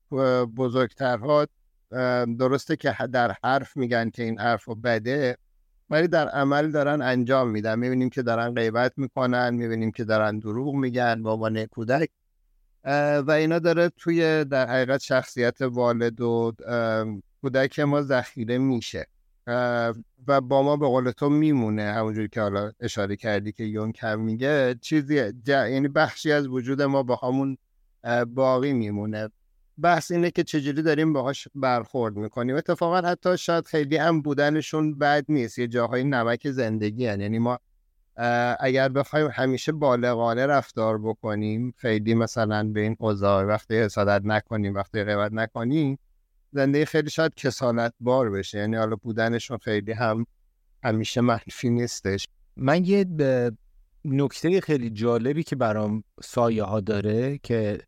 بزرگترها 0.57 1.47
درسته 2.39 2.77
که 2.77 2.97
در 3.13 3.35
حرف 3.45 3.77
میگن 3.77 4.11
که 4.11 4.23
این 4.23 4.39
حرف 4.39 4.69
بده 4.69 5.37
ولی 5.91 6.09
در 6.09 6.29
عمل 6.29 6.71
دارن 6.71 7.03
انجام 7.03 7.51
میدن. 7.51 7.79
می‌بینیم 7.79 8.11
که 8.11 8.23
دارن 8.23 8.55
غیبت 8.55 8.93
می‌کنن 8.97 9.55
می‌بینیم 9.55 9.91
که 9.91 10.05
دارن 10.05 10.39
دروغ 10.39 10.75
میگن 10.75 11.23
با 11.23 11.33
عنوان 11.33 11.65
کودک. 11.65 12.09
و 13.27 13.31
اینا 13.31 13.59
داره 13.59 13.89
توی 13.89 14.45
در 14.45 14.69
حقیقت 14.69 15.01
شخصیت 15.01 15.63
والد 15.63 16.21
و 16.21 16.53
کودک 17.45 17.81
ما 17.81 18.03
ذخیره 18.03 18.59
میشه. 18.59 19.07
و 20.27 20.41
با 20.41 20.63
ما 20.63 20.77
به 20.77 20.87
قول 20.87 21.11
تو 21.11 21.29
میمونه 21.29 21.83
همونجوری 21.83 22.29
که 22.29 22.41
حالا 22.41 22.73
اشاره 22.81 23.17
کردی 23.17 23.53
که 23.53 23.65
یون 23.65 23.93
کم 23.93 24.21
میگه. 24.21 24.75
چیزی 24.81 25.33
یعنی 25.47 25.89
بخشی 25.89 26.33
از 26.33 26.49
وجود 26.49 26.83
ما 26.83 27.03
با 27.03 27.17
همون 27.17 27.57
باقی 28.27 28.73
میمونه. 28.73 29.29
بحث 29.79 30.11
اینه 30.11 30.31
که 30.31 30.45
چجوری 30.45 30.83
داریم 30.83 31.13
باهاش 31.13 31.49
برخورد 31.55 32.17
می‌کنیم. 32.17 32.57
اتفاقا 32.57 33.09
حتی 33.09 33.39
شاید 33.39 33.67
خیلی 33.67 33.97
هم 33.97 34.23
بودنشون 34.23 34.99
بد 34.99 35.25
نیست. 35.29 35.59
یه 35.59 35.67
جاهای 35.67 36.05
نمک 36.05 36.51
زندگی 36.51 37.07
هن. 37.07 37.21
یعنی 37.21 37.39
ما 37.39 37.59
اگر 38.61 38.89
بخوایم 38.89 39.29
همیشه 39.33 39.73
بالغانه 39.73 40.47
رفتار 40.47 40.99
بکنیم 40.99 41.75
خیلی 41.77 42.15
مثلا 42.15 42.69
به 42.73 42.81
این 42.81 42.97
اوضاع 42.99 43.45
وقتی 43.45 43.75
حسادت 43.77 44.23
نکنیم 44.25 44.75
وقتی 44.75 45.05
غیبت 45.05 45.33
نکنیم 45.33 45.99
زندگی 46.55 46.85
خیلی 46.85 47.11
شاید 47.11 47.35
کسالت 47.35 47.95
بار 48.01 48.31
بشه. 48.31 48.59
یعنی 48.59 48.77
حالا 48.77 48.97
بودنشون 48.97 49.59
خیلی 49.59 49.93
هم 49.93 50.27
همیشه 50.85 51.21
منفی 51.21 51.71
نیستش. 51.71 52.27
من 52.57 52.85
یه 52.85 53.05
نکته 54.05 54.61
خیلی 54.61 54.91
جالبی 54.91 55.43
که 55.43 55.57
برام 55.57 56.05
سایه 56.23 56.63
ها 56.63 56.81
داره 56.81 57.39
که 57.43 57.79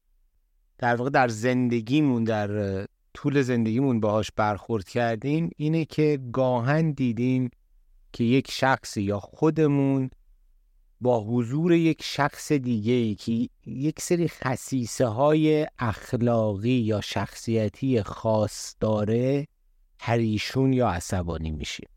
در 0.79 0.97
واقع 0.97 1.11
در 1.11 1.29
زندگیمون 1.29 2.25
در 2.25 2.87
طول 3.15 3.43
زندگیمون 3.43 4.01
باهاش 4.01 4.31
برخورد 4.37 4.89
کردیم 4.89 5.51
اینه 5.57 5.85
که 5.85 6.19
گاهن 6.33 6.91
دیدیم 6.91 7.51
که 8.13 8.25
یک 8.25 8.51
شخصی 8.51 9.03
یا 9.03 9.21
خودمون 9.21 10.11
با 11.01 11.25
حضور 11.25 11.73
یک 11.73 12.03
شخص 12.03 12.53
دیگه 12.53 12.93
ای 12.93 13.15
که 13.15 13.49
یک 13.67 14.01
سری 14.01 14.29
خصیصه 14.29 15.07
های 15.07 15.67
اخلاقی 15.79 16.71
یا 16.71 17.01
شخصیتی 17.01 18.03
خاص 18.03 18.75
داره 18.81 19.47
پریشون 19.99 20.73
یا 20.73 20.89
عصبانی 20.89 21.51
میشیم 21.51 21.89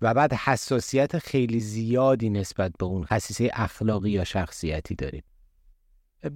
و 0.00 0.14
بعد 0.14 0.32
حساسیت 0.32 1.18
خیلی 1.18 1.60
زیادی 1.60 2.30
نسبت 2.30 2.72
به 2.78 2.86
اون 2.86 3.04
خصیصه 3.04 3.50
اخلاقی 3.52 4.10
یا 4.10 4.24
شخصیتی 4.24 4.94
داریم 4.94 5.22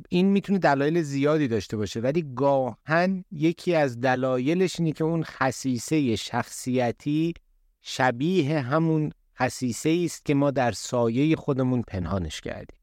این 0.08 0.26
می‌تونه 0.26 0.58
دلایل 0.58 1.02
زیادی 1.02 1.48
داشته 1.48 1.76
باشه 1.76 2.00
ولی 2.00 2.32
گاهن 2.34 3.24
یکی 3.30 3.74
از 3.74 4.00
دلایلش 4.00 4.80
اینه 4.80 4.92
که 4.92 5.04
اون 5.04 5.22
خصیصه 5.22 6.16
شخصیتی 6.16 7.34
شبیه 7.82 8.60
همون 8.60 9.12
خصیصه 9.42 10.02
است 10.04 10.24
که 10.24 10.34
ما 10.34 10.50
در 10.50 10.72
سایه 10.72 11.36
خودمون 11.36 11.82
پنهانش 11.82 12.40
کردیم 12.40 12.78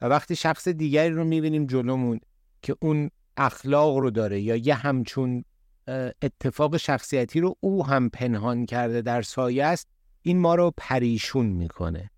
و 0.00 0.06
وقتی 0.06 0.36
شخص 0.36 0.68
دیگری 0.68 1.10
رو 1.10 1.24
می‌بینیم 1.24 1.66
جلومون 1.66 2.20
که 2.62 2.76
اون 2.80 3.10
اخلاق 3.36 3.96
رو 3.96 4.10
داره 4.10 4.40
یا 4.40 4.56
یه 4.56 4.74
همچون 4.74 5.44
اتفاق 6.22 6.76
شخصیتی 6.76 7.40
رو 7.40 7.56
او 7.60 7.86
هم 7.86 8.10
پنهان 8.10 8.66
کرده 8.66 9.02
در 9.02 9.22
سایه 9.22 9.64
است 9.64 9.88
این 10.22 10.38
ما 10.38 10.54
رو 10.54 10.72
پریشون 10.76 11.46
می‌کنه 11.46 12.10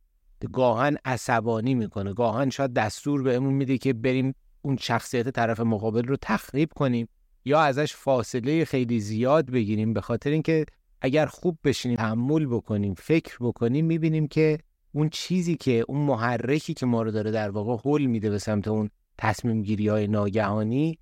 گاهن 0.53 0.97
عصبانی 1.05 1.75
می‌کنه 1.75 2.13
گاهن 2.13 2.51
شاید 2.51 2.75
دستور 2.75 3.23
بهمون 3.23 3.55
میده 3.55 3.79
که 3.79 3.93
بریم 3.93 4.35
اون 4.63 4.77
شخصیت 4.77 5.29
طرف 5.29 5.61
مقابل 5.61 6.05
رو 6.05 6.17
تخریب 6.23 6.71
کنیم 6.77 7.09
یا 7.45 7.61
ازش 7.61 7.95
فاصله 7.95 8.65
خیلی 8.65 9.01
زیاد 9.01 9.51
بگیریم 9.51 9.93
به 9.93 10.01
خاطر 10.01 10.31
اینکه 10.31 10.67
اگر 11.05 11.27
خوب 11.27 11.59
بشینیم 11.65 11.97
تحمل 11.97 12.47
بکنیم 12.47 12.95
فکر 12.95 13.37
بکنیم 13.41 13.85
می‌بینیم 13.85 14.27
که 14.27 14.59
اون 14.93 15.09
چیزی 15.09 15.57
که 15.57 15.85
اون 15.89 16.01
محرکی 16.01 16.75
که 16.75 16.87
ما 16.87 17.03
رو 17.03 17.11
داره 17.11 17.31
در 17.31 17.51
واقع 17.51 17.91
حل 17.91 18.07
میده 18.07 18.31
به 18.31 18.39
سمت 18.39 18.69
اون 18.69 18.91
تصمیم 19.19 19.63
گیری 19.63 19.89
های 19.89 20.07
ناگهانی 20.07 20.99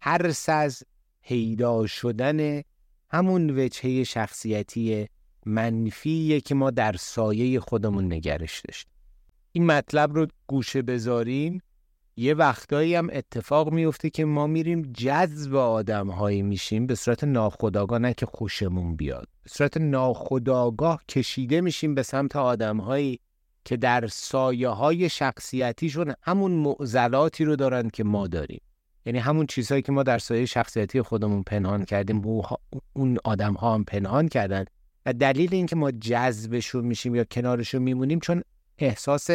هر 0.00 0.34
از 0.48 0.82
پیدا 1.22 1.86
شدن 1.86 2.62
همون 3.10 3.50
وجهه 3.50 4.04
شخصیتی 4.04 5.08
منفیه 5.46 6.40
که 6.40 6.54
ما 6.54 6.70
در 6.70 6.92
سایه 6.92 7.60
خودمون 7.60 8.12
نگرش 8.12 8.60
داشتیم. 8.68 8.92
این 9.52 9.66
مطلب 9.66 10.14
رو 10.14 10.26
گوشه 10.46 10.82
بذاریم. 10.82 11.60
یه 12.20 12.34
وقتایی 12.34 12.94
هم 12.94 13.08
اتفاق 13.12 13.72
میفته 13.72 14.10
که 14.10 14.24
ما 14.24 14.46
میریم 14.46 14.82
جذب 14.82 15.54
آدم 15.54 16.10
هایی 16.10 16.42
میشیم 16.42 16.86
به 16.86 16.94
صورت 16.94 17.24
ناخداگاه 17.24 17.98
نه 17.98 18.14
که 18.14 18.26
خوشمون 18.26 18.96
بیاد. 18.96 19.28
به 19.42 19.50
صورت 19.50 19.76
ناخداگاه 19.76 21.02
کشیده 21.08 21.60
میشیم 21.60 21.94
به 21.94 22.02
سمت 22.02 22.36
آدم 22.36 22.76
هایی 22.76 23.20
که 23.64 23.76
در 23.76 24.06
سایه 24.06 24.68
های 24.68 25.08
شخصیتیشون 25.08 26.14
همون 26.22 26.50
معضلاتی 26.52 27.44
رو 27.44 27.56
دارن 27.56 27.90
که 27.90 28.04
ما 28.04 28.26
داریم. 28.26 28.60
یعنی 29.06 29.18
همون 29.18 29.46
چیزهایی 29.46 29.82
که 29.82 29.92
ما 29.92 30.02
در 30.02 30.18
سایه 30.18 30.46
شخصیتی 30.46 31.02
خودمون 31.02 31.42
پنهان 31.42 31.84
کردیم 31.84 32.22
اون 32.92 33.18
آدم 33.24 33.54
ها 33.54 33.74
هم 33.74 33.84
پنهان 33.84 34.28
کردن. 34.28 34.64
و 35.06 35.12
دلیل 35.12 35.54
اینکه 35.54 35.76
ما 35.76 35.90
جذبشون 35.90 36.84
میشیم 36.84 37.14
یا 37.14 37.24
کنارشون 37.24 37.82
میمونیم 37.82 38.20
چون 38.20 38.42
احساس 38.78 39.30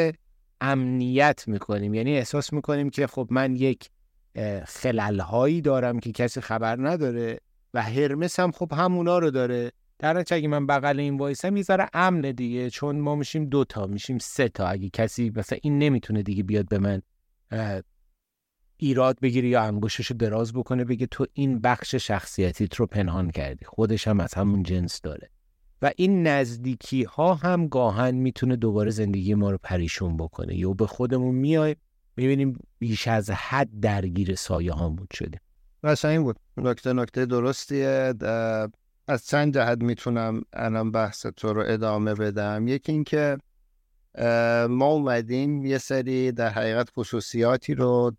امنیت 0.63 1.43
می‌کنیم. 1.48 1.93
یعنی 1.93 2.17
احساس 2.17 2.53
می‌کنیم 2.53 2.89
که 2.89 3.08
خب 3.08 3.27
من 3.32 3.55
یک 3.55 3.89
خللهایی 4.65 5.62
دارم 5.62 6.00
که 6.00 6.12
کسی 6.12 6.41
خبر 6.41 6.89
نداره 6.89 7.39
و 7.74 7.82
هرمس 7.82 8.39
هم 8.39 8.51
خب 8.51 8.74
همونا 8.74 9.20
رو 9.20 9.32
داره. 9.32 9.72
در 10.00 10.13
نتیجه 10.13 10.36
اگه 10.36 10.48
من 10.48 10.67
بغل 10.67 11.00
این 11.00 11.17
وایسم 11.17 11.58
یه 11.58 11.63
ذره 11.63 11.89
امن 11.93 12.22
دیگه. 12.22 12.70
چون 12.70 13.00
ما 13.00 13.15
میشیم 13.15 13.46
دوتا 13.46 13.88
میشیم 13.88 14.17
سه 14.17 14.50
تا. 14.50 14.67
اگه 14.67 14.89
کسی 14.89 15.32
مثلا 15.36 15.60
این 15.62 15.79
نمی‌تونه 15.79 16.24
دیگه 16.24 16.43
بیاد 16.43 16.67
به 16.67 16.79
من 16.79 17.01
ایراد 18.77 19.20
بگیره 19.20 19.50
یا 19.50 19.62
انگشتش 19.62 20.08
رو 20.08 20.17
دراز 20.17 20.53
بکنه 20.53 20.86
بگه 20.86 21.05
تو 21.05 21.25
این 21.34 21.60
بخش 21.60 21.96
شخصیتیت 21.96 22.75
رو 22.75 22.86
پنهان 22.86 23.32
کردی. 23.32 23.65
خودش 23.65 24.08
هم 24.08 24.20
از 24.20 24.34
همون 24.34 24.63
جنس 24.63 25.01
داره. 25.01 25.29
و 25.83 25.91
این 25.95 26.27
نزدیکی 26.27 27.03
ها 27.03 27.33
هم 27.33 27.67
گاهن 27.67 28.15
می‌تونه 28.15 28.55
دوباره 28.55 28.91
زندگی 28.91 29.33
ما 29.35 29.51
رو 29.51 29.57
پریشون 29.63 30.17
بکنه. 30.17 30.55
یا 30.55 30.73
به 30.73 30.87
خودمون 30.87 31.35
میای 31.35 31.75
می‌بینیم 32.17 32.59
بیش 32.79 33.07
از 33.07 33.29
حد 33.29 33.69
درگیر 33.81 34.35
سایه 34.35 34.71
هامون 34.71 35.07
شده 35.13 35.39
این 36.03 36.23
بود. 36.23 36.39
نکته 36.57 36.93
نکته 36.93 37.25
درستیه. 37.25 38.13
از 39.07 39.25
چند 39.25 39.53
جهت 39.53 39.83
می‌تونم 39.83 40.41
الان 40.53 40.91
بحث 40.91 41.25
تو 41.25 41.53
رو 41.53 41.63
ادامه 41.67 42.13
بدم. 42.13 42.67
یکی 42.67 42.91
اینکه 42.91 43.37
ما 44.69 44.85
اومدیم 44.85 45.65
یه 45.65 45.77
سری 45.77 46.31
در 46.31 46.49
حقیقت 46.49 46.89
خصوصیاتی 46.97 47.73
رو 47.73 48.11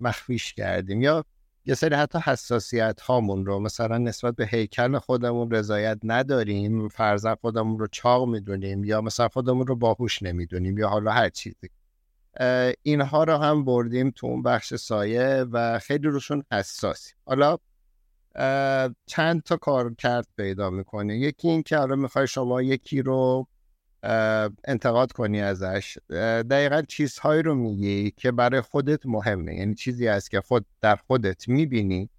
مخفیش 0.00 0.54
کردیم. 0.54 1.02
یا 1.02 1.24
یه 1.66 1.74
سری 1.74 1.94
حتی 1.94 2.18
حساسیت 2.18 3.00
هامون 3.00 3.46
رو 3.46 3.60
مثلا 3.60 3.98
نسبت 3.98 4.36
به 4.36 4.46
هیکل 4.46 4.98
خودمون 4.98 5.50
رضایت 5.50 5.98
نداریم 6.02 6.88
فرزن 6.88 7.34
خودمون 7.34 7.78
رو 7.78 7.86
چاق 7.86 8.28
می‌دونیم 8.28 8.84
یا 8.84 9.00
مثلا 9.00 9.28
خودمون 9.28 9.66
رو 9.66 9.76
باهوش 9.76 10.22
نمی‌دونیم 10.22 10.78
یا 10.78 10.88
حالا 10.88 11.10
هر 11.10 11.28
چیزی. 11.28 11.70
اینها 12.82 13.24
رو 13.24 13.36
هم 13.36 13.64
بردیم 13.64 14.10
تو 14.10 14.26
اون 14.26 14.42
بخش 14.42 14.74
سایه 14.74 15.46
و 15.52 15.78
خیلی 15.78 16.08
روشون 16.08 16.44
حساسیم. 16.52 17.16
حالا 17.26 17.58
چند 19.06 19.42
تا 19.42 19.56
کار 19.56 19.94
کرد 19.94 20.26
پیدا 20.36 20.70
می‌کنه. 20.70 21.18
یکی 21.18 21.48
این 21.48 21.62
که 21.62 21.76
حالا 21.76 21.96
می‌خوای 21.96 22.26
شما 22.26 22.62
یکی 22.62 23.02
رو 23.02 23.46
انتقاد 24.64 25.12
کنی 25.12 25.40
ازش. 25.40 25.98
دقیقا 26.50 26.82
چیزهایی 26.82 27.42
رو 27.42 27.54
میگی 27.54 28.10
که 28.10 28.32
برای 28.32 28.60
خودت 28.60 29.06
مهمه. 29.06 29.54
یعنی 29.54 29.74
چیزی 29.74 30.06
هست 30.06 30.30
که 30.30 30.40
خود 30.40 30.66
در 30.80 30.96
خودت 30.96 31.48
می‌بینی 31.48 32.10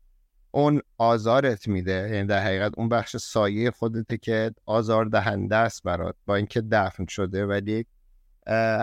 اون 0.52 0.82
آزارت 0.98 1.68
میده. 1.68 2.10
یعنی 2.14 2.28
در 2.28 2.44
حقیقت 2.44 2.72
اون 2.78 2.90
بخش 2.90 3.18
سایه 3.18 3.72
خودته 3.72 4.18
که 4.18 4.52
آزار 4.66 5.06
دهنده 5.06 5.56
است 5.56 5.84
برات. 5.84 6.16
با 6.26 6.36
اینکه 6.36 6.62
دفن 6.62 7.06
شده 7.06 7.46
ولی 7.46 7.86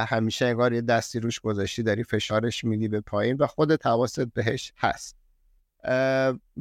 همیشه 0.08 0.46
انگار 0.46 0.72
یه 0.72 0.80
دستی 0.80 1.20
روش 1.20 1.40
گذاشتی 1.40 1.82
داری 1.82 2.04
فشارش 2.04 2.64
میدی 2.64 2.88
به 2.88 3.00
پایین 3.00 3.36
و 3.36 3.46
خودت 3.46 3.86
حواست 3.86 4.20
بهش 4.20 4.72
هست. 4.78 5.21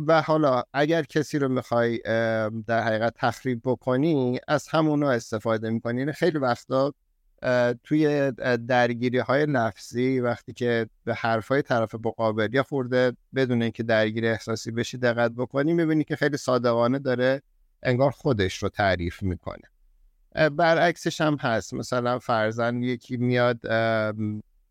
و 0.08 0.22
حالا 0.26 0.64
اگر 0.74 1.04
کسی 1.04 1.40
رو 1.40 1.50
می‌خوای 1.50 1.98
در 2.68 2.84
حقیقت 2.84 3.14
تخریب 3.18 3.62
بکنی 3.64 4.40
از 4.48 4.68
همونو 4.68 5.08
استفاده 5.08 5.70
می‌کنی. 5.70 6.00
یعنی 6.00 6.12
خیلی 6.12 6.38
وقتا 6.38 6.94
توی 7.84 8.32
درگیری 8.68 9.20
های 9.20 9.46
نفسی 9.46 10.20
وقتی 10.20 10.54
که 10.54 10.88
به 11.04 11.14
حرف 11.14 11.48
های 11.48 11.62
طرف 11.62 11.96
مقابل 11.96 12.54
یا 12.54 12.64
خورده 12.64 13.14
بدون 13.36 13.62
اینکه 13.62 13.84
درگیری 13.84 14.28
احساسی 14.28 14.72
بشی 14.72 14.98
دقت 14.98 15.32
بکنی 15.32 15.74
می‌بینی 15.74 16.04
که 16.04 16.16
خیلی 16.16 16.38
صادقانه 16.38 17.00
داره 17.00 17.42
انگار 17.84 18.12
خودش 18.12 18.64
رو 18.64 18.70
تعریف 18.70 19.24
می‌کنه. 19.24 19.64
برعکسش 20.50 21.22
هم 21.22 21.38
هست. 21.42 21.74
مثلا 21.74 22.20
فرزن 22.20 22.84
یکی 22.84 23.18
میاد 23.18 23.60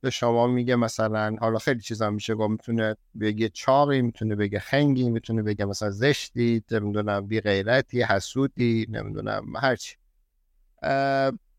به 0.00 0.10
شما 0.10 0.46
میگه 0.46 0.76
مثلا 0.76 1.36
حالا 1.40 1.58
خیلی 1.58 1.80
چیزا 1.80 2.10
میشه 2.10 2.34
گفت 2.34 2.50
می‌تونه 2.50 2.96
بگه 3.20 3.48
چاقی 3.48 4.02
می‌تونه 4.02 4.36
بگه 4.36 4.58
خنگی 4.58 5.10
می‌تونه 5.10 5.42
بگه 5.42 5.64
مثلا 5.64 5.90
زشتی 5.90 6.62
نمی‌دونم 6.70 7.26
بی 7.26 7.40
غیرتی 7.40 8.02
حسودی 8.02 8.86
نمی‌دونم 8.90 9.56
هرچی 9.56 9.96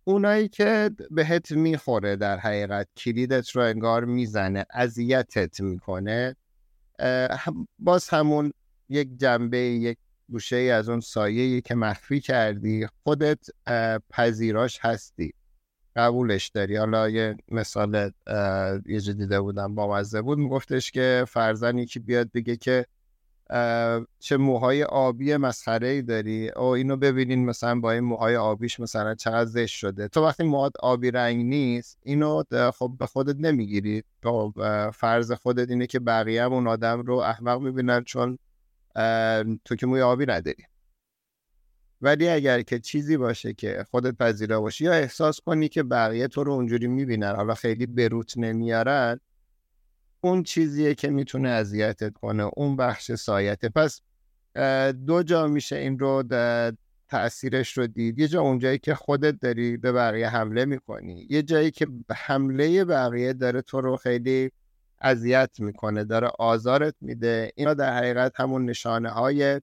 اونایی 0.04 0.48
که 0.48 0.92
بهت 1.12 1.52
می‌خوره 1.52 2.16
در 2.16 2.38
حقیقت 2.40 2.88
کلیدت 2.98 3.50
رو 3.50 3.62
انگار 3.62 4.06
می‌زنه 4.06 4.66
اذیتت 4.74 5.62
می‌کنه 5.62 6.36
باز 7.80 8.10
همون 8.10 8.54
یک 8.90 9.18
جنبه 9.18 9.58
یک 9.58 9.98
گوشه 10.30 10.56
از 10.56 10.90
اون 10.90 11.00
سایه 11.00 11.62
که 11.62 11.76
مخفی 11.76 12.20
کردی 12.20 12.88
خودت 13.04 13.46
پذیراش 14.10 14.80
هستی. 14.82 15.34
قبولش 15.96 16.48
داری؟ 16.48 16.76
حالا 16.76 17.10
یه 17.10 17.36
مثال 17.52 18.12
یه 18.86 19.00
دیده 19.00 19.42
بودم 19.42 19.76
با 19.76 19.96
مزه 19.96 20.22
بود 20.22 20.38
میگفتش 20.38 20.92
که 20.92 21.26
فرزن 21.28 21.86
که 21.86 22.00
بیاد 22.00 22.32
بگه 22.32 22.56
که 22.56 22.86
چه 24.20 24.38
موهای 24.38 24.84
آبی 24.84 25.38
مسخره 25.38 25.88
ای 25.88 26.02
داری؟ 26.02 26.50
او 26.50 26.64
اینو 26.66 26.98
ببینین 26.98 27.46
مثلا 27.46 27.80
با 27.80 27.92
این 27.92 28.04
موهای 28.04 28.36
آبیش 28.36 28.80
مثلا 28.80 29.16
چقدر 29.16 29.50
زشت 29.50 29.76
شده. 29.78 30.08
تو 30.08 30.26
وقتی 30.26 30.44
موهات 30.44 30.74
آبی 30.80 31.12
رنگ 31.12 31.46
نیست 31.46 31.98
اینو 32.04 32.44
خب 32.74 32.92
به 33.00 33.06
خودت 33.06 33.36
نمی‌گیری. 33.40 34.04
خب، 34.24 34.54
فرض 34.94 35.32
خودت 35.32 35.70
اینه 35.70 35.88
که 35.88 36.00
بقیه 36.00 36.44
اون 36.44 36.68
آدم 36.68 37.02
رو 37.02 37.16
احمق 37.16 37.62
می‌بینن 37.62 38.04
چون 38.04 38.38
تو 39.66 39.76
که 39.76 39.88
موی 39.88 40.02
آبی 40.02 40.26
نداری. 40.26 40.64
ولی 42.02 42.30
اگر 42.30 42.62
که 42.62 42.80
چیزی 42.80 43.18
باشه 43.18 43.54
که 43.54 43.86
خودت 43.92 44.18
پذیرا 44.18 44.62
باشی 44.62 44.84
یا 44.84 44.94
احساس 44.94 45.40
کنی 45.40 45.70
که 45.70 45.84
بقیه 45.84 46.28
تو 46.28 46.44
رو 46.44 46.52
اونجوری 46.52 46.88
می‌بینن 46.88 47.36
حالا 47.36 47.54
خیلی 47.54 47.86
بروت 47.86 48.38
نمیارن 48.38 49.20
اون 50.22 50.44
چیزیه 50.44 50.96
که 50.96 51.10
می‌تونه 51.10 51.50
اذیتت 51.50 52.14
کنه 52.14 52.44
اون 52.56 52.76
بخش 52.76 53.12
سایته. 53.12 53.70
پس 53.70 54.02
دو 55.08 55.24
جا 55.24 55.48
میشه 55.48 55.76
این 55.76 56.00
رو 56.00 56.24
تاثیرش 57.10 57.78
رو 57.78 57.88
دید. 57.88 58.20
یه 58.20 58.28
جا 58.28 58.42
اونجایی 58.42 58.78
که 58.78 58.96
خودت 58.96 59.40
داری 59.40 59.78
به 59.78 59.92
بقیه 59.92 60.30
حمله 60.30 60.66
می‌کنی. 60.66 61.28
یه 61.30 61.44
جایی 61.44 61.72
که 61.72 61.88
حمله 62.16 62.86
بقیه 62.86 63.34
داره 63.34 63.62
تو 63.62 63.82
رو 63.82 63.98
خیلی 63.98 64.52
اذیت 65.02 65.50
می‌کنه 65.60 66.04
داره 66.04 66.32
آزارت 66.40 66.96
میده. 67.02 67.52
اینا 67.56 67.74
در 67.74 67.98
حقیقت 67.98 68.40
همون 68.40 68.66
نشانه 68.66 69.10
های 69.10 69.62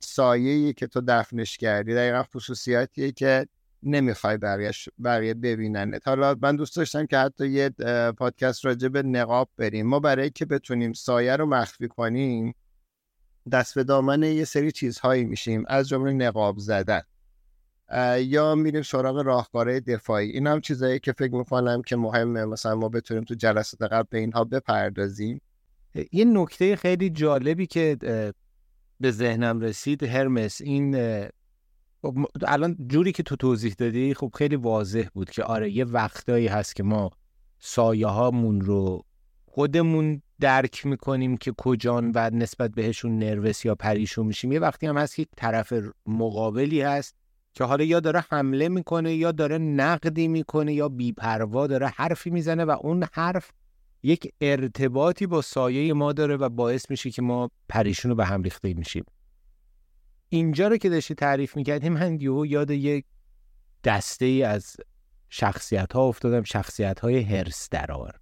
سایه‌ای 0.00 0.72
که 0.72 0.86
تو 0.86 1.00
دفنش 1.08 1.56
کردی 1.56 1.94
دقیقا 1.94 2.22
خصوصیاتیه 2.22 3.12
که 3.12 3.46
نمی‌خوای 3.82 4.38
بقیه 5.04 5.34
ببیننت 5.34 6.08
حالا 6.08 6.36
من 6.42 6.56
دوست 6.56 6.76
داشتم 6.76 7.06
که 7.06 7.18
حتی 7.18 7.48
یه 7.48 7.70
پادکست 8.18 8.64
راجع 8.64 8.88
به 8.88 9.02
نقاب 9.02 9.48
بریم. 9.56 9.86
ما 9.86 10.00
برای 10.00 10.30
که 10.30 10.44
بتونیم 10.44 10.92
سایه 10.92 11.36
رو 11.36 11.46
مخفی 11.46 11.88
کنیم 11.88 12.54
دست 13.52 13.74
به 13.74 13.84
دامن 13.84 14.22
یه 14.22 14.44
سری 14.44 14.72
چیزهایی 14.72 15.24
میشیم. 15.24 15.64
از 15.68 15.88
جمله 15.88 16.12
نقاب 16.12 16.58
زدن. 16.58 17.02
یا 18.18 18.54
میریم 18.54 18.82
سراغ 18.82 19.16
راهکارهای 19.16 19.80
دفاعی. 19.80 20.30
این 20.30 20.46
هم 20.46 20.60
چیزایی 20.60 20.98
که 20.98 21.12
فکر 21.12 21.34
می‌کنم 21.34 21.82
که 21.82 21.96
مهمه. 21.96 22.44
مثلا 22.44 22.74
ما 22.74 22.88
بتونیم 22.88 23.24
تو 23.24 23.34
جلسات 23.34 23.82
قبل 23.82 24.06
به 24.10 24.18
اینها 24.18 24.44
بپردازیم. 24.44 25.40
یه 26.12 26.24
نکته 26.24 26.76
خیلی 26.76 27.10
جالبی 27.10 27.66
که 27.66 27.96
به 29.00 29.10
ذهنم 29.10 29.60
رسید 29.60 30.02
هرمس 30.02 30.60
این 30.60 30.96
خب 32.02 32.18
الان 32.46 32.76
جوری 32.86 33.12
که 33.12 33.22
تو 33.22 33.36
توضیح 33.36 33.74
دادی 33.78 34.14
خب 34.14 34.30
خیلی 34.34 34.56
واضح 34.56 35.06
بود 35.14 35.30
که 35.30 35.42
آره 35.44 35.70
یه 35.70 35.84
وقتایی 35.84 36.46
هست 36.46 36.76
که 36.76 36.82
ما 36.82 37.10
سایه 37.58 38.06
هامون 38.06 38.60
رو 38.60 39.04
خودمون 39.46 40.22
درک 40.40 40.86
می‌کنیم 40.86 41.36
که 41.36 41.52
کجان 41.56 42.12
و 42.14 42.30
نسبت 42.30 42.70
بهشون 42.70 43.18
نروس 43.18 43.64
یا 43.64 43.74
پریشون 43.74 44.26
میشیم. 44.26 44.52
یه 44.52 44.60
وقتی 44.60 44.86
هم 44.86 44.98
هست 44.98 45.16
که 45.16 45.26
طرف 45.36 45.72
مقابلی 46.06 46.80
هست 46.80 47.14
که 47.52 47.64
حالا 47.64 47.84
یا 47.84 48.00
داره 48.00 48.24
حمله 48.30 48.68
می‌کنه 48.68 49.14
یا 49.14 49.32
داره 49.32 49.58
نقدی 49.58 50.28
می‌کنه 50.28 50.74
یا 50.74 50.88
بیپروا 50.88 51.66
داره 51.66 51.86
حرفی 51.86 52.30
می‌زنه 52.30 52.64
و 52.64 52.76
اون 52.80 53.04
حرف 53.12 53.50
یک 54.02 54.34
ارتباطی 54.40 55.26
با 55.26 55.42
سایه 55.42 55.92
ما 55.92 56.12
داره 56.12 56.36
و 56.36 56.48
باعث 56.48 56.90
میشه 56.90 57.10
که 57.10 57.22
ما 57.22 57.50
پریشون 57.68 58.08
رو 58.08 58.14
به 58.14 58.24
هم 58.26 58.42
ریخته 58.42 58.74
میشیم. 58.74 59.04
اینجا 60.28 60.68
رو 60.68 60.76
که 60.76 60.88
داشتی 60.88 61.14
تعریف 61.14 61.56
می‌کردیم 61.56 61.92
من 61.92 62.20
یهو 62.20 62.46
یاد 62.46 62.70
یک 62.70 63.04
دسته 63.84 64.24
ای 64.24 64.42
از 64.42 64.76
شخصیت 65.28 65.92
ها 65.92 66.02
افتادم 66.02 66.42
شخصیت 66.42 67.00
های 67.00 67.20
هرس 67.20 67.68
درار 67.70 68.20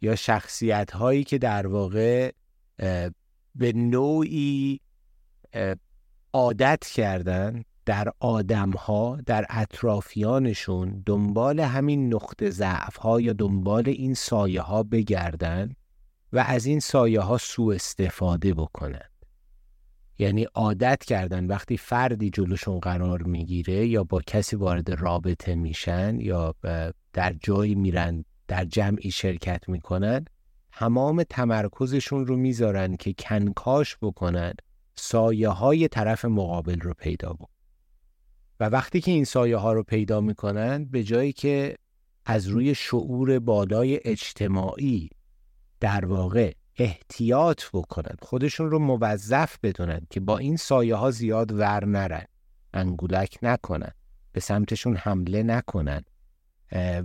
یا 0.00 0.16
شخصیت 0.16 0.90
هایی 0.90 1.24
که 1.24 1.38
در 1.38 1.66
واقع 1.66 2.32
به 3.54 3.72
نوعی 3.74 4.80
عادت 6.32 6.84
کردن 6.94 7.64
در 7.86 8.12
آدم 8.20 8.70
ها 8.70 9.18
در 9.26 9.46
اطرافیانشون 9.50 11.02
دنبال 11.06 11.60
همین 11.60 12.14
نقطه 12.14 12.50
ضعف 12.50 12.96
ها 12.96 13.20
یا 13.20 13.32
دنبال 13.32 13.88
این 13.88 14.14
سایه 14.14 14.60
ها 14.60 14.82
بگردن 14.82 15.72
و 16.32 16.38
از 16.38 16.66
این 16.66 16.80
سایه 16.80 17.20
ها 17.20 17.38
سوء 17.38 17.74
استفاده 17.74 18.54
بکنن. 18.54 19.08
یعنی 20.18 20.44
عادت 20.54 21.04
کردن 21.04 21.46
وقتی 21.46 21.76
فردی 21.76 22.30
جلوشون 22.30 22.78
قرار 22.78 23.22
می‌گیره 23.22 23.86
یا 23.86 24.04
با 24.04 24.20
کسی 24.26 24.56
وارد 24.56 24.90
رابطه 24.90 25.54
میشن 25.54 26.20
یا 26.20 26.54
در 27.12 27.32
جایی 27.32 27.74
میرن 27.74 28.24
در 28.48 28.64
جمعی 28.64 29.10
شرکت 29.10 29.68
می‌کنن 29.68 30.24
تمام 30.72 31.22
تمرکزشون 31.22 32.26
رو 32.26 32.36
می‌ذارن 32.36 32.96
که 32.96 33.14
کنکاش 33.18 33.96
بکنن 34.02 34.52
سایه 34.96 35.48
های 35.48 35.88
طرف 35.88 36.24
مقابل 36.24 36.80
رو 36.80 36.94
پیدا 36.94 37.32
بکن 37.32 37.51
و 38.62 38.64
وقتی 38.64 39.00
که 39.00 39.10
این 39.10 39.24
سایه 39.24 39.56
ها 39.56 39.72
رو 39.72 39.82
پیدا 39.82 40.20
می‌کنن 40.20 40.84
به 40.84 41.02
جایی 41.02 41.32
که 41.32 41.76
از 42.26 42.46
روی 42.46 42.74
شعور 42.74 43.38
بالای 43.38 44.00
اجتماعی 44.04 45.10
در 45.80 46.04
واقع 46.04 46.52
احتیاط 46.76 47.62
بکنن 47.72 48.16
خودشون 48.22 48.70
رو 48.70 48.78
موظف 48.78 49.58
بدونن 49.62 50.00
که 50.10 50.20
با 50.20 50.38
این 50.38 50.56
سایه 50.56 50.94
ها 50.94 51.10
زیاد 51.10 51.52
ور 51.52 51.84
نرن 51.84 52.24
انگولک 52.74 53.38
نکنن 53.42 53.90
به 54.32 54.40
سمتشون 54.40 54.96
حمله 54.96 55.42
نکنن 55.42 56.02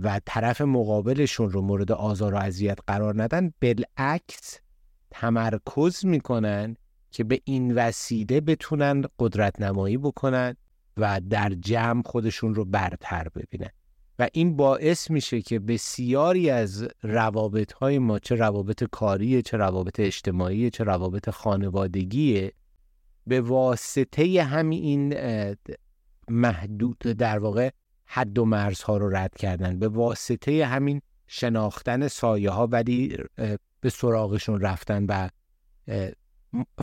و 0.02 0.20
طرف 0.26 0.60
مقابلشون 0.60 1.50
رو 1.50 1.62
مورد 1.62 1.92
آزار 1.92 2.34
و 2.34 2.36
اذیت 2.36 2.78
قرار 2.86 3.22
ندن 3.22 3.52
بالعکس 3.62 4.58
تمرکز 5.10 6.04
می‌کنن 6.04 6.76
که 7.10 7.24
به 7.24 7.40
این 7.44 7.74
وسیله 7.74 8.40
بتونن 8.40 9.04
قدرت 9.18 9.60
نمایی 9.60 9.98
بکنن 9.98 10.56
و 10.98 11.20
در 11.30 11.48
جمع 11.48 12.02
خودشون 12.06 12.54
رو 12.54 12.64
برتر 12.64 13.28
ببینن. 13.34 13.70
و 14.18 14.28
این 14.32 14.56
باعث 14.56 15.10
میشه 15.10 15.42
که 15.42 15.58
بسیاری 15.58 16.50
از 16.50 16.88
روابط 17.02 17.72
های 17.72 17.98
ما 17.98 18.18
چه 18.18 18.34
روابط 18.34 18.84
کاری 18.84 19.42
چه 19.42 19.56
روابط 19.56 20.00
اجتماعی 20.00 20.70
چه 20.70 20.84
روابط 20.84 21.30
خانوادگی 21.30 22.50
به 23.26 23.40
واسطه 23.40 24.42
همین 24.42 25.14
محدود 26.28 26.98
در 26.98 27.38
واقع 27.38 27.70
حد 28.04 28.38
و 28.38 28.44
مرزها 28.44 28.96
رو 28.96 29.16
رد 29.16 29.34
کردن. 29.34 29.78
به 29.78 29.88
واسطه 29.88 30.66
همین 30.66 31.02
شناختن 31.26 32.08
سایه 32.08 32.50
ها 32.50 32.66
ولی 32.66 33.16
به 33.80 33.90
سراغشون 33.90 34.60
رفتن 34.60 35.06
و 35.08 35.28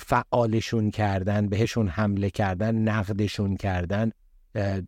فعالشون 0.02 0.92
کردن 0.92 1.50
بهشون 1.50 1.88
حمله 1.88 2.30
کردن 2.30 2.76
نقدشون 2.76 3.58
کردن 3.58 4.12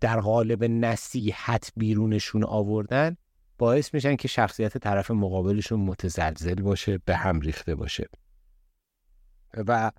در 0.02 0.20
قالب 0.20 0.63
نصیحت 0.63 1.72
بیرونشون 1.76 2.44
آوردن 2.44 3.18
باعث 3.58 3.94
میشن 3.94 4.16
که 4.16 4.28
شخصیت 4.28 4.78
طرف 4.78 5.12
مقابلشون 5.12 5.80
متزلزل 5.80 6.62
باشه 6.62 7.00
به 7.06 7.16
هم 7.16 7.40
ریخته 7.40 7.76
باشه. 7.76 8.08
و 9.54 9.92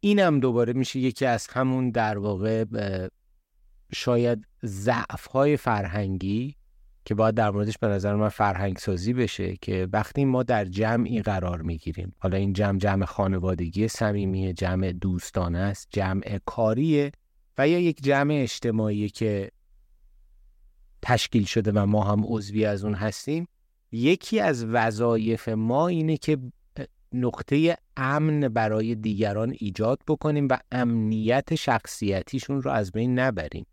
اینم 0.00 0.40
دوباره 0.40 0.72
میشه 0.72 0.98
یکی 0.98 1.26
از 1.26 1.46
همون 1.46 1.90
در 1.90 2.18
واقع 2.18 2.64
شاید 3.92 4.46
ضعف 4.64 5.26
های 5.26 5.56
فرهنگی 5.56 6.56
که 7.04 7.14
باید 7.14 7.34
در 7.34 7.50
موردش 7.50 7.78
به 7.78 7.88
نظر 7.88 8.14
من 8.14 8.28
فرهنگ 8.28 8.78
سازی 8.78 9.12
بشه 9.12 9.56
که 9.56 9.88
وقتی 9.92 10.24
ما 10.24 10.42
در 10.42 10.64
جمعی 10.64 11.22
قرار 11.22 11.62
می‌گیریم. 11.62 12.14
حالا 12.18 12.36
این 12.36 12.52
جمع 12.52 12.78
جمع 12.78 13.04
خانوادگی 13.04 13.88
صمیمی 13.88 14.52
جمع 14.52 14.92
دوستانه 14.92 15.58
است 15.58 15.88
جمع 15.90 16.38
کاریه 16.46 17.12
و 17.58 17.68
یا 17.68 17.78
یک 17.78 18.02
جمع 18.02 18.34
اجتماعی 18.34 19.08
که 19.08 19.50
تشکیل 21.02 21.44
شده 21.44 21.72
و 21.72 21.86
ما 21.86 22.04
هم 22.04 22.24
عضوی 22.26 22.64
از 22.64 22.84
اون 22.84 22.94
هستیم. 22.94 23.48
یکی 23.92 24.40
از 24.40 24.64
وظایف 24.64 25.48
ما 25.48 25.88
اینه 25.88 26.16
که 26.16 26.38
نقطه 27.12 27.76
امن 27.96 28.40
برای 28.40 28.94
دیگران 28.94 29.54
ایجاد 29.58 30.00
بکنیم 30.08 30.48
و 30.50 30.58
امنیت 30.72 31.54
شخصیتیشون 31.54 32.62
رو 32.62 32.70
از 32.70 32.92
بین 32.92 33.18
نبریم. 33.18 33.66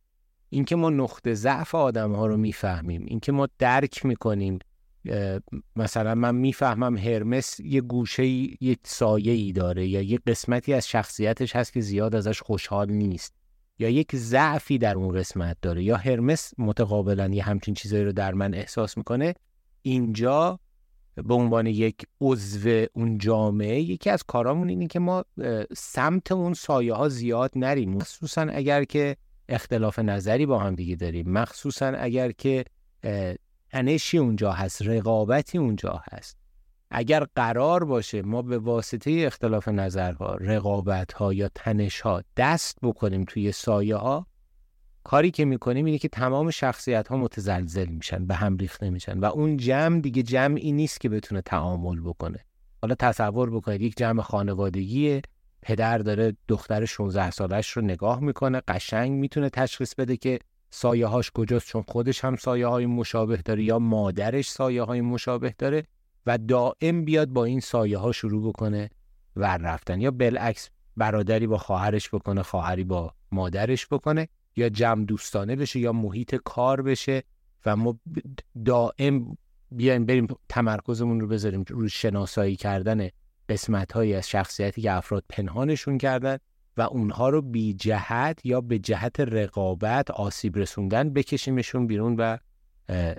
اینکه 0.53 0.75
ما 0.75 0.89
نقطه 0.89 1.33
ضعف 1.33 1.75
آدم 1.75 2.11
ها 2.11 2.25
رو 2.25 2.37
می‌فهمیم 2.37 3.05
اینکه 3.07 3.31
ما 3.31 3.47
درک 3.59 4.05
می‌کنیم 4.05 4.59
مثلا 5.75 6.15
من 6.15 6.35
می‌فهمم 6.35 6.97
هرمس 6.97 7.59
یه 7.59 7.81
گوشه 7.81 8.25
یک 8.25 8.79
سایه 8.83 9.31
ای 9.33 9.51
داره 9.51 9.87
یا 9.87 10.01
یه 10.01 10.19
قسمتی 10.27 10.73
از 10.73 10.87
شخصیتش 10.87 11.55
هست 11.55 11.73
که 11.73 11.81
زیاد 11.81 12.15
ازش 12.15 12.41
خوشحال 12.41 12.91
نیست 12.91 13.33
یا 13.79 13.89
یک 13.89 14.15
ضعفی 14.15 14.77
در 14.77 14.95
اون 14.95 15.15
قسمت 15.15 15.57
داره 15.61 15.83
یا 15.83 15.97
هرمس 15.97 16.53
متقابلا 16.57 17.27
یه 17.27 17.43
همچین 17.43 17.73
چیزایی 17.73 18.03
رو 18.03 18.11
در 18.11 18.33
من 18.33 18.53
احساس 18.53 18.97
می‌کنه 18.97 19.33
اینجا 19.81 20.59
به 21.15 21.33
عنوان 21.33 21.67
یک 21.67 22.05
عضو 22.21 22.85
اون 22.93 23.17
جامعه 23.17 23.81
یکی 23.81 24.09
از 24.09 24.23
کارامون 24.23 24.69
اینه 24.69 24.87
که 24.87 24.99
ما 24.99 25.25
سمت 25.77 26.31
اون 26.31 26.53
سایه 26.53 26.93
ها 26.93 27.09
زیاد 27.09 27.51
نریم. 27.55 27.93
مخصوصا 27.93 28.41
اگر 28.41 28.83
که 28.83 29.17
اختلاف 29.51 29.99
نظری 29.99 30.45
با 30.45 30.59
هم 30.59 30.75
دیگه 30.75 30.95
داریم. 30.95 31.29
مخصوصا 31.29 31.87
اگر 31.87 32.31
که 32.31 32.65
تنشی 33.69 34.17
اونجا 34.17 34.51
هست 34.51 34.81
رقابتی 34.81 35.57
اونجا 35.57 36.03
هست. 36.11 36.37
اگر 36.91 37.25
قرار 37.35 37.83
باشه 37.83 38.21
ما 38.21 38.41
به 38.41 38.57
واسطه 38.57 39.23
اختلاف 39.27 39.67
نظرها 39.67 40.35
رقابت 40.35 41.13
ها 41.13 41.33
یا 41.33 41.49
تنش 41.55 42.01
ها 42.01 42.23
دست 42.37 42.77
بکنیم 42.81 43.23
توی 43.23 43.51
سایه 43.51 43.95
ها 43.95 44.27
کاری 45.03 45.31
که 45.31 45.45
می‌کنیم 45.45 45.85
اینه 45.85 45.97
که 45.97 46.07
تمام 46.07 46.51
شخصیت 46.51 47.07
ها 47.07 47.17
متزلزل 47.17 47.85
میشن 47.85 48.27
به 48.27 48.35
هم 48.35 48.57
ریخته 48.57 48.89
میشن 48.89 49.19
و 49.19 49.25
اون 49.25 49.57
جمع 49.57 49.99
دیگه 49.99 50.23
جمعی 50.23 50.71
نیست 50.71 51.01
که 51.01 51.09
بتونه 51.09 51.41
تعامل 51.41 52.01
بکنه. 52.01 52.39
حالا 52.81 52.95
تصور 52.95 53.49
بکنید 53.49 53.81
یک 53.81 53.97
جمع 53.97 54.21
خانوادگیه 54.21 55.21
پدر 55.61 55.97
داره 55.97 56.35
دختر 56.47 56.85
16 56.85 57.31
سالش 57.31 57.69
رو 57.69 57.81
نگاه 57.81 58.19
می‌کنه 58.19 58.61
قشنگ 58.67 59.11
می‌تونه 59.11 59.49
تشخیص 59.49 59.95
بده 59.95 60.17
که 60.17 60.39
سایه 60.69 61.07
هاش 61.07 61.31
کجاست 61.31 61.67
چون 61.67 61.83
خودش 61.87 62.25
هم 62.25 62.35
سایه 62.35 62.67
های 62.67 62.85
مشابه 62.85 63.37
داره 63.37 63.63
یا 63.63 63.79
مادرش 63.79 64.49
سایه 64.49 64.83
های 64.83 65.01
مشابه 65.01 65.55
داره 65.57 65.83
و 66.25 66.37
دائم 66.37 67.05
بیاد 67.05 67.29
با 67.29 67.45
این 67.45 67.59
سایه 67.59 67.97
ها 67.97 68.11
شروع 68.11 68.49
بکنه 68.49 68.89
ور 69.35 69.57
رفتن. 69.57 70.01
یا 70.01 70.11
بالعکس 70.11 70.69
برادری 70.97 71.47
با 71.47 71.57
خواهرش 71.57 72.09
بکنه 72.09 72.43
خواهری 72.43 72.83
با 72.83 73.13
مادرش 73.31 73.87
بکنه 73.87 74.27
یا 74.55 74.69
جمع 74.69 75.05
دوستانه 75.05 75.55
بشه 75.55 75.79
یا 75.79 75.93
محیط 75.93 76.35
کار 76.35 76.81
بشه 76.81 77.23
و 77.65 77.75
ما 77.75 77.99
دائم 78.65 79.37
بیایم 79.71 80.05
بریم 80.05 80.27
تمرکزمون 80.49 81.19
رو 81.19 81.27
بذاریم 81.27 81.63
روی 81.67 81.89
شناسایی 81.89 82.55
کردن 82.55 83.09
قسمت 83.51 83.91
هایی 83.91 84.13
از 84.13 84.29
شخصیتی 84.29 84.81
که 84.81 84.91
افراد 84.91 85.23
پنهانشون 85.29 85.97
کردن 85.97 86.37
و 86.77 86.81
اونها 86.81 87.29
رو 87.29 87.41
بی 87.41 87.73
جهت 87.73 88.45
یا 88.45 88.61
به 88.61 88.79
جهت 88.79 89.19
رقابت 89.19 90.11
آسیب 90.11 90.57
رسوندن 90.57 91.13
بکشیمشون 91.13 91.87
بیرون 91.87 92.15
و 92.15 92.37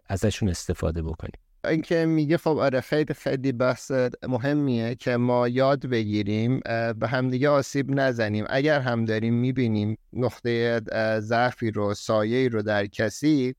ازشون 0.06 0.48
استفاده 0.48 1.02
بکنیم. 1.02 1.40
اینکه 1.64 2.06
میگه 2.06 2.36
خب 2.36 2.58
آره 2.58 2.80
خیلی 2.80 3.14
خیلی 3.14 3.52
بحث 3.52 3.92
مهمیه 4.28 4.94
که 4.94 5.16
ما 5.16 5.48
یاد 5.48 5.86
بگیریم 5.86 6.60
به 6.98 7.08
همدیگه 7.08 7.48
آسیب 7.48 7.90
نزنیم. 7.90 8.44
اگر 8.48 8.80
هم 8.80 9.04
داریم 9.04 9.34
می‌بینیم 9.34 9.98
نقطه 10.12 10.80
ضعفی 11.20 11.70
رو 11.70 11.94
سایه 11.94 12.48
رو 12.48 12.62
در 12.62 12.86
کسی 12.86 13.54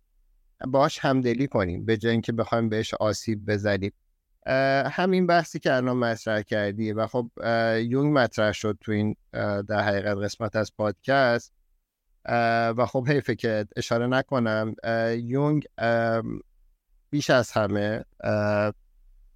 باش 0.67 0.99
همدلی 0.99 1.47
کنیم 1.47 1.85
به 1.85 1.97
جای 1.97 2.11
اینکه 2.11 2.31
بخوایم 2.31 2.69
بهش 2.69 2.93
آسیب 2.93 3.45
بزنیم. 3.45 3.91
همین 4.91 5.27
بحثی 5.27 5.59
که 5.59 5.73
الان 5.73 5.97
مطرح 5.97 6.41
کردی 6.41 6.91
و 6.91 7.07
خب 7.07 7.29
یونگ 7.77 8.17
مطرح 8.17 8.51
شد 8.51 8.77
تو 8.81 8.91
این 8.91 9.15
در 9.67 9.81
حقیقت 9.81 10.17
قسمت 10.17 10.55
از 10.55 10.71
پادکست. 10.77 11.53
و 12.77 12.85
خب 12.87 13.07
حیفه 13.07 13.35
که 13.35 13.67
اشاره 13.75 14.07
نکنم 14.07 14.75
یونگ 15.17 15.65
بیش 17.09 17.29
از 17.29 17.51
همه 17.51 18.05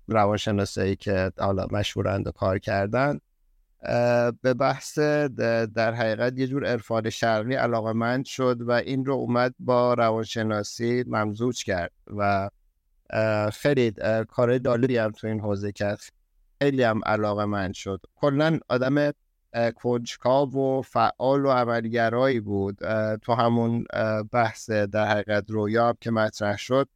روانشناسایی 0.08 0.96
که 0.96 1.32
حالا 1.38 1.68
مشهورند 1.72 2.28
و 2.28 2.32
کار 2.32 2.60
کردن 2.60 3.20
به 4.42 4.54
بحث 4.60 5.00
در 5.76 5.94
حقیقت 5.94 6.38
یه 6.38 6.48
جور 6.48 6.66
عرفان 6.66 7.10
شرقی 7.10 7.56
علاقه 7.56 7.94
مند 7.94 8.26
شد 8.26 8.62
و 8.62 8.72
این 8.72 9.06
رو 9.06 9.14
اومد 9.14 9.56
با 9.60 9.94
روانشناسی 9.94 11.04
ممزوج 11.08 11.64
کرد 11.64 11.92
و 12.18 12.50
خیلی 13.54 13.94
کار 14.30 14.58
دالری 14.58 14.98
هم 14.98 15.12
تو 15.12 15.28
این 15.28 15.40
حوزه 15.40 15.72
کرد. 15.72 16.00
خیلی 16.62 16.84
هم 16.84 17.02
علاقه 17.06 17.46
مند 17.46 17.74
شد. 17.74 18.02
کلا 18.16 18.60
آدم 18.70 19.12
کنجکاو 19.76 20.56
و 20.56 20.82
فعال 20.82 21.46
و 21.46 21.50
عملگرایی 21.50 22.40
بود. 22.40 22.78
تو 23.18 23.34
همون 23.34 23.86
بحث 24.32 24.70
در 24.70 25.08
حقیقت 25.08 25.46
رویاب 25.48 25.98
که 26.02 26.12
مطرح 26.12 26.58
شد. 26.58 26.90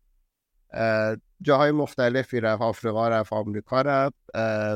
جاهای 1.42 1.72
مختلفی 1.72 2.40
رفت. 2.40 2.62
آفریقا 2.62 3.10
رفت 3.10 3.34
آمریکا 3.34 3.82
رفت. 3.82 4.16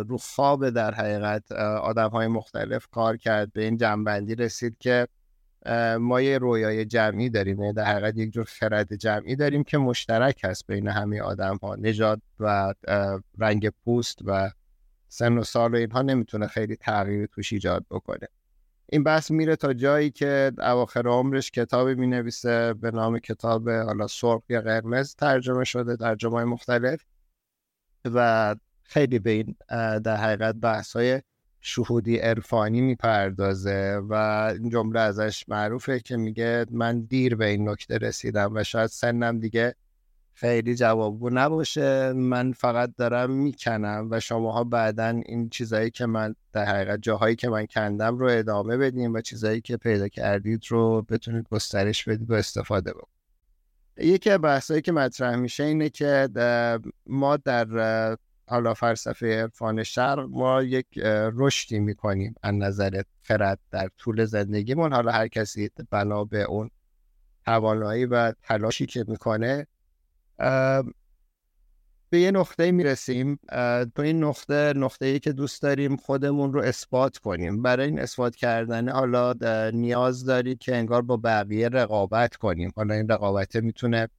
رو 0.10 0.18
خواب 0.18 0.70
در 0.70 0.94
حقیقت 0.94 1.52
آدم 1.82 2.10
های 2.10 2.28
مختلف 2.28 2.88
کار 2.88 3.18
کرد. 3.18 3.54
به 3.54 3.64
این 3.64 3.78
جنبندی 3.78 4.36
رسید 4.36 4.78
که 4.80 5.08
ما 6.00 6.22
یه 6.22 6.38
رویای 6.38 6.86
جمعی 6.86 7.30
داریم 7.30 7.62
یعنی 7.62 7.74
در 7.74 7.84
حقیقت 7.84 8.18
یک 8.18 8.34
جور 8.34 8.46
خرد 8.46 8.96
جمعی 8.96 9.36
داریم 9.36 9.64
که 9.64 9.78
مشترک 9.78 10.42
هست 10.44 10.68
بین 10.68 10.88
همه 10.88 11.22
آدم 11.22 11.58
ها 11.58 11.76
نژاد 11.76 12.22
و 12.40 12.74
رنگ 13.38 13.70
پوست 13.70 14.20
و 14.26 14.52
سن 15.08 15.38
و 15.38 15.44
سال 15.44 15.74
و 15.74 15.76
اینها 15.78 16.02
نمی‌تونه 16.02 16.48
خیلی 16.48 16.76
تغییر 16.76 17.26
توش 17.26 17.54
ایجاد 17.54 17.86
بکنه. 17.92 18.28
این 18.90 19.04
بحث 19.04 19.32
میره 19.32 19.56
تا 19.56 19.74
جایی 19.74 20.12
که 20.12 20.52
اواخر 20.58 21.08
عمرش 21.08 21.52
کتابی 21.52 21.96
می 21.96 22.08
نویسه 22.08 22.74
به 22.74 22.92
نام 22.92 23.20
کتاب 23.20 23.70
حالا 23.70 24.08
سرخ 24.08 24.42
یا 24.50 24.62
قرمز 24.62 25.16
ترجمه 25.16 25.64
شده 25.64 25.96
در 25.96 26.16
جمعه 26.16 26.44
مختلف 26.44 27.06
و 28.06 28.56
خیلی 28.84 29.20
به 29.20 29.32
این 29.32 29.56
در 30.00 30.16
حقیقت 30.16 30.56
بحث 30.56 30.96
های 30.96 31.22
شهودی 31.68 32.18
عرفانی 32.18 32.82
می‌پردازه 32.82 34.02
و 34.10 34.14
این 34.60 34.70
جمله 34.70 35.00
ازش 35.00 35.50
معروفه 35.50 36.00
که 36.00 36.18
میگه 36.18 36.66
من 36.72 37.02
دیر 37.02 37.36
به 37.36 37.46
این 37.46 37.70
نکته 37.70 37.98
رسیدم 37.98 38.52
و 38.56 38.64
شاید 38.64 38.90
سنم 38.90 39.40
دیگه 39.40 39.76
خیلی 40.34 40.76
جوابگو 40.76 41.30
نباشه. 41.30 42.14
من 42.14 42.52
فقط 42.52 42.96
دارم 42.98 43.32
می‌کنم 43.32 44.08
و 44.12 44.20
شماها 44.20 44.64
بعدا 44.64 45.22
این 45.26 45.50
چیزایی 45.50 45.92
که 45.92 46.06
من 46.06 46.36
در 46.54 46.66
حقیقت 46.66 47.02
جاهایی 47.02 47.36
که 47.36 47.50
من 47.50 47.66
کندم 47.66 48.18
رو 48.18 48.28
ادامه 48.30 48.78
بدیم 48.78 49.14
و 49.14 49.22
چیزایی 49.22 49.62
که 49.62 49.78
پیدا 49.78 50.08
کردید 50.08 50.64
رو 50.68 51.02
بتونید 51.10 51.48
گسترش 51.52 52.04
بدید 52.04 52.32
و 52.32 52.34
استفاده 52.34 52.92
بکنید. 52.92 53.16
یکی 53.98 54.30
از 54.30 54.42
بحثایی 54.42 54.82
که 54.82 54.92
مطرح 54.92 55.36
میشه 55.36 55.64
اینه 55.64 55.90
که 55.90 56.30
ما 57.06 57.38
در 57.38 58.18
حالا 58.48 58.74
فلسفه 58.74 59.42
عرفان 59.42 59.84
شرق 59.84 60.28
ما 60.30 60.64
یک 60.64 60.88
رشدی 61.34 61.80
می‌کنیم 61.80 62.36
از 62.44 62.54
نظر 62.54 63.02
خرد 63.22 63.60
در 63.72 63.90
طول 63.98 64.26
زندگیمون. 64.26 64.94
حالا 64.94 65.12
هر 65.12 65.28
کسی 65.28 65.70
بنا 65.90 66.24
به 66.24 66.44
اون 66.44 66.70
توانایی 67.46 68.06
و 68.06 68.32
تلاشی 68.32 68.86
که 68.86 69.06
می‌کنه 69.08 69.68
به 72.10 72.20
یه 72.20 72.32
نقطه 72.32 72.72
می‌رسیم. 72.72 73.40
تو 73.96 74.02
این 74.02 74.24
نقطه 74.24 74.74
نقطه 74.76 75.06
ای 75.06 75.20
که 75.20 75.32
دوست 75.32 75.62
داریم 75.62 75.98
خودمون 75.98 76.54
رو 76.54 76.62
اثبات 76.62 77.18
کنیم. 77.18 77.62
برای 77.62 77.88
این 77.88 78.00
اثبات 78.00 78.36
کردن 78.36 78.90
حالا 78.90 79.34
نیاز 79.74 80.26
داری 80.26 80.56
که 80.56 80.76
انگار 80.76 81.02
با 81.02 81.18
بقیه 81.18 81.70
رقابت 81.70 82.36
کنیم. 82.36 82.72
حالا 82.76 82.94
این 82.94 83.10
رقابت 83.10 83.56
می‌تونه 83.56 84.10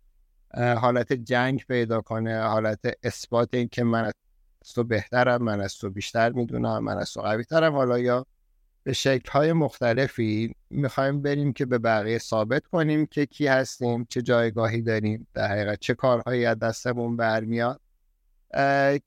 حالت 0.56 1.12
جنگ 1.12 1.64
پیدا 1.68 2.00
کنه 2.00 2.42
حالت 2.42 2.80
اثبات 3.02 3.48
این 3.54 3.68
که 3.68 3.84
من 3.84 4.04
از 4.04 4.12
تو 4.74 4.84
بهترم 4.84 5.42
من 5.42 5.60
از 5.60 5.74
تو 5.74 5.90
بیشتر 5.90 6.32
می‌دونم 6.32 6.84
من 6.84 6.98
از 6.98 7.12
تو 7.12 7.20
قوی 7.20 7.44
ترم 7.44 7.72
حالا 7.72 7.98
یا 7.98 8.26
به 8.82 8.92
شکل 8.92 9.30
های 9.30 9.52
مختلفی 9.52 10.54
می‌خوایم 10.70 11.22
بریم 11.22 11.52
که 11.52 11.66
به 11.66 11.78
بقیه 11.78 12.18
ثابت 12.18 12.66
کنیم 12.66 13.06
که 13.06 13.26
کی 13.26 13.46
هستیم 13.46 14.06
چه 14.10 14.22
جایگاهی 14.22 14.82
داریم 14.82 15.26
در 15.34 15.48
حقیقت 15.48 15.80
چه 15.80 15.94
کارهایی 15.94 16.46
از 16.46 16.58
دستمون 16.58 17.16
برمیاد. 17.16 17.80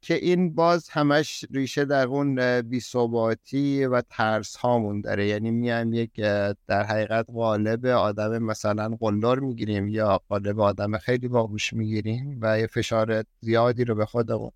که 0.02 0.14
این 0.16 0.56
باز 0.56 0.90
همش 0.90 1.46
ریشه 1.52 1.86
در 1.86 2.08
اون 2.08 2.62
بیثباتی 2.62 3.86
و 3.86 4.02
ترس 4.02 4.56
هامون 4.56 5.02
داره. 5.02 5.28
یعنی 5.28 5.52
میایم 5.52 5.94
یک 5.94 6.14
در 6.68 6.84
حقیقت 6.84 7.26
قالب 7.32 7.86
آدم 7.86 8.38
مثلا 8.38 8.98
قلدر 9.00 9.40
می‌گیریم 9.40 9.88
یا 9.88 10.22
قالب 10.30 10.60
آدم 10.60 10.98
خیلی 10.98 11.28
باهوش 11.28 11.74
می‌گیریم 11.74 12.40
و 12.42 12.60
یه 12.60 12.68
فشار 12.68 13.24
زیادی 13.42 13.86
رو 13.86 13.96
به 13.96 14.06
خودمون 14.06 14.52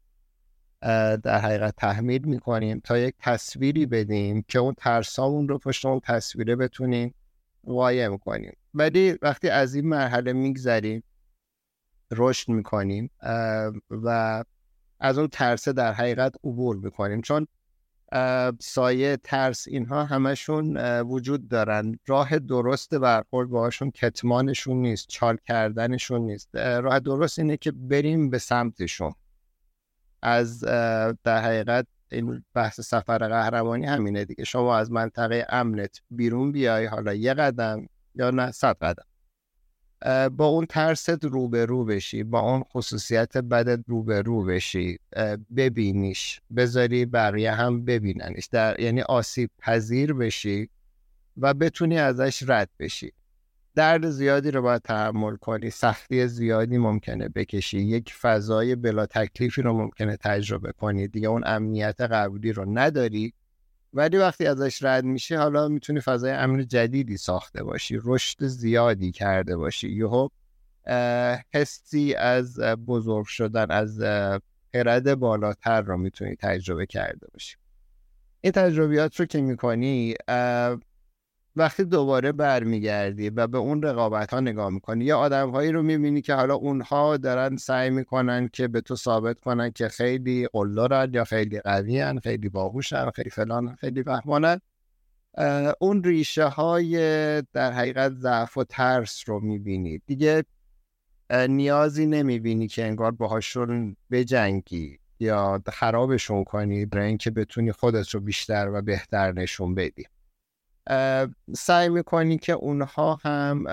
در 1.23 1.39
حقیقت 1.39 1.75
تحمیل 1.77 2.25
می‌کنیم 2.25 2.81
تا 2.83 2.97
یک 2.97 3.15
تصویری 3.19 3.85
بدیم 3.85 4.45
که 4.47 4.59
اون 4.59 4.73
ترسامون 4.77 5.47
رو 5.47 5.57
پشت 5.57 5.85
اون 5.85 5.99
تصویره 6.03 6.55
بتونیم 6.55 7.13
قایم 7.65 8.17
کنیم 8.17 8.57
ولی 8.73 9.17
وقتی 9.21 9.49
از 9.49 9.75
این 9.75 9.87
مرحله 9.87 10.33
میگذریم 10.33 11.03
رشد 12.11 12.49
می‌کنیم 12.49 13.09
و 13.89 14.43
از 15.03 15.17
اون 15.17 15.27
ترسه 15.27 15.73
در 15.73 15.93
حقیقت 15.93 16.35
عبور 16.43 16.75
می‌کنیم. 16.75 17.21
چون 17.21 17.47
سایه 18.59 19.17
ترس 19.17 19.67
اینها 19.67 20.03
همشون 20.05 20.77
وجود 21.01 21.47
دارن. 21.47 21.99
راه 22.07 22.39
درست 22.39 22.95
برخورد 22.95 23.49
باهاشون 23.49 23.91
کتمانشون 23.91 24.81
نیست 24.81 25.07
چال 25.07 25.37
کردنشون 25.47 26.21
نیست. 26.21 26.55
راه 26.55 26.99
درست 26.99 27.39
اینه 27.39 27.57
که 27.57 27.71
بریم 27.71 28.29
به 28.29 28.37
سمتشون. 28.37 29.13
از 30.21 30.59
در 31.23 31.41
حقیقت 31.43 31.87
این 32.11 32.43
بحث 32.53 32.81
سفر 32.81 33.17
قهرمانی 33.17 33.85
همینه 33.85 34.25
دیگه. 34.25 34.43
شما 34.43 34.77
از 34.77 34.91
منطقه 34.91 35.45
امنت 35.49 36.01
بیرون 36.09 36.51
بیای 36.51 36.85
حالا 36.85 37.13
یه 37.13 37.33
قدم 37.33 37.87
یا 38.15 38.31
نه 38.31 38.51
صد 38.51 38.77
قدم. 38.81 39.05
با 40.37 40.45
اون 40.45 40.65
ترست 40.65 41.25
روبرو 41.25 41.85
بشی 41.85 42.23
با 42.23 42.39
اون 42.39 42.63
خصوصیت 42.63 43.37
بدت 43.37 43.79
روبرو 43.87 44.43
بشی 44.43 44.99
ببینیش 45.55 46.41
بذاری 46.55 47.05
بقیه 47.05 47.51
هم 47.51 47.85
ببیننش 47.85 48.45
در 48.45 48.79
یعنی 48.79 49.01
آسیب 49.01 49.49
پذیر 49.59 50.13
بشی 50.13 50.69
و 51.37 51.53
بتونی 51.53 51.97
ازش 51.97 52.43
رد 52.47 52.69
بشی. 52.79 53.11
درد 53.75 54.09
زیادی 54.09 54.51
رو 54.51 54.61
باید 54.61 54.81
تحمل 54.81 55.35
کنی 55.35 55.69
سختی 55.69 56.27
زیادی 56.27 56.77
ممکنه 56.77 57.29
بکشی 57.29 57.79
یک 57.79 58.13
فضای 58.13 58.75
بلا 58.75 59.05
تکلیفی 59.05 59.61
رو 59.61 59.73
ممکنه 59.73 60.17
تجربه 60.17 60.71
کنی 60.71 61.07
دیگه 61.07 61.27
اون 61.27 61.43
امنیت 61.45 62.01
قبولی 62.01 62.51
رو 62.51 62.65
نداری. 62.79 63.33
ولی 63.93 64.17
وقتی 64.17 64.45
ازش 64.45 64.83
رد 64.83 65.03
میشه 65.03 65.37
حالا 65.37 65.67
می‌تونی 65.67 65.99
فضای 65.99 66.31
امن 66.31 66.67
جدیدی 66.67 67.17
ساخته 67.17 67.63
باشی 67.63 67.99
رشد 68.03 68.45
زیادی 68.45 69.11
کرده 69.11 69.57
باشی. 69.57 69.89
یهو 69.89 70.27
حسی 71.53 72.13
از 72.13 72.59
بزرگ 72.59 73.25
شدن 73.25 73.71
از 73.71 73.99
خرد 74.73 75.15
بالاتر 75.15 75.81
رو 75.81 75.97
می‌تونی 75.97 76.35
تجربه 76.35 76.85
کرده 76.85 77.27
باشی. 77.33 77.55
این 78.41 78.53
تجربیات 78.53 79.19
رو 79.19 79.25
که 79.25 79.41
می‌کنی 79.41 80.15
وقتی 81.55 81.83
دوباره 81.85 82.31
برمیگردی 82.31 83.29
و 83.29 83.47
به 83.47 83.57
اون 83.57 83.83
رقابت 83.83 84.33
ها 84.33 84.39
نگاه 84.39 84.69
می‌کنی 84.69 85.05
یا 85.05 85.17
آدم 85.17 85.49
هایی 85.49 85.71
رو 85.71 85.83
می‌بینی 85.83 86.21
که 86.21 86.33
حالا 86.33 86.55
اونها 86.55 87.17
دارن 87.17 87.57
سعی 87.57 87.89
می‌کنن 87.89 88.49
که 88.53 88.67
به 88.67 88.81
تو 88.81 88.95
ثابت 88.95 89.39
کنن 89.39 89.71
که 89.71 89.87
خیلی 89.87 90.47
قلدرن 90.53 91.13
یا 91.13 91.23
خیلی 91.23 91.59
قوی 91.59 92.19
خیلی 92.23 92.49
باهوشن 92.49 93.11
خیلی 93.11 93.29
فلان 93.29 93.75
خیلی 93.75 94.03
فهمانن 94.03 94.59
اون 95.79 96.03
ریشه 96.03 96.45
های 96.45 96.97
در 97.41 97.71
حقیقت 97.71 98.13
ضعف 98.13 98.57
و 98.57 98.63
ترس 98.63 99.23
رو 99.27 99.39
می‌بینی. 99.39 100.01
دیگه 100.05 100.43
نیازی 101.49 102.05
نمی‌بینی 102.05 102.67
که 102.67 102.85
انگار 102.85 103.11
باهاشون 103.11 103.95
بجنگی 104.11 104.99
یا 105.19 105.61
خرابشون 105.73 106.43
کنی 106.43 106.85
برای 106.85 107.07
اینکه 107.07 107.31
بتونی 107.31 107.71
خودت 107.71 108.09
رو 108.09 108.19
بیشتر 108.19 108.69
و 108.73 108.81
بهتر 108.81 109.31
نشون 109.31 109.75
بدی. 109.75 110.05
سعی 111.55 111.89
می‌کنی 111.89 112.37
که 112.37 112.53
اونها 112.53 113.19
هم 113.23 113.67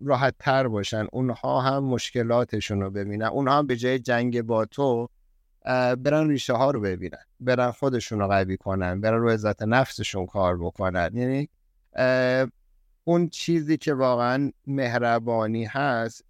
راحت 0.00 0.34
تر 0.38 0.68
باشن. 0.68 1.06
اونها 1.12 1.60
هم 1.60 1.84
مشکلاتشون 1.84 2.80
رو 2.80 2.90
ببینن. 2.90 3.26
اونها 3.26 3.58
هم 3.58 3.66
به 3.66 3.76
جای 3.76 3.98
جنگ 3.98 4.42
با 4.42 4.64
تو 4.64 5.08
برن 5.98 6.28
ریشه 6.28 6.52
ها 6.52 6.70
رو 6.70 6.80
ببینن. 6.80 7.24
برن 7.40 7.70
خودشون 7.70 8.18
رو 8.18 8.28
قوی 8.28 8.56
کنن. 8.56 9.00
برن 9.00 9.20
رو 9.20 9.30
عزت 9.30 9.62
نفسشون 9.62 10.26
کار 10.26 10.58
بکنن. 10.58 11.10
یعنی 11.14 11.48
اون 13.04 13.28
چیزی 13.28 13.76
که 13.76 13.94
واقعا 13.94 14.50
مهربانی 14.66 15.64
هست 15.64 16.24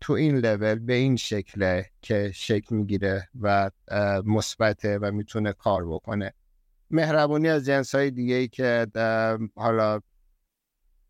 تو 0.00 0.12
این 0.12 0.36
لول 0.36 0.78
به 0.78 0.92
این 0.92 1.16
شکله 1.16 1.86
که 2.02 2.30
شکل 2.34 2.74
می‌گیره 2.76 3.28
و 3.40 3.70
مثبته 4.24 4.98
و 4.98 5.12
می‌تونه 5.12 5.52
کار 5.52 5.86
بکنه. 5.88 6.32
مهربونی 6.90 7.48
از 7.48 7.66
جنس 7.66 7.94
های 7.94 8.10
دیگه 8.10 8.34
ای 8.34 8.48
که 8.48 8.86
حالا 9.56 10.00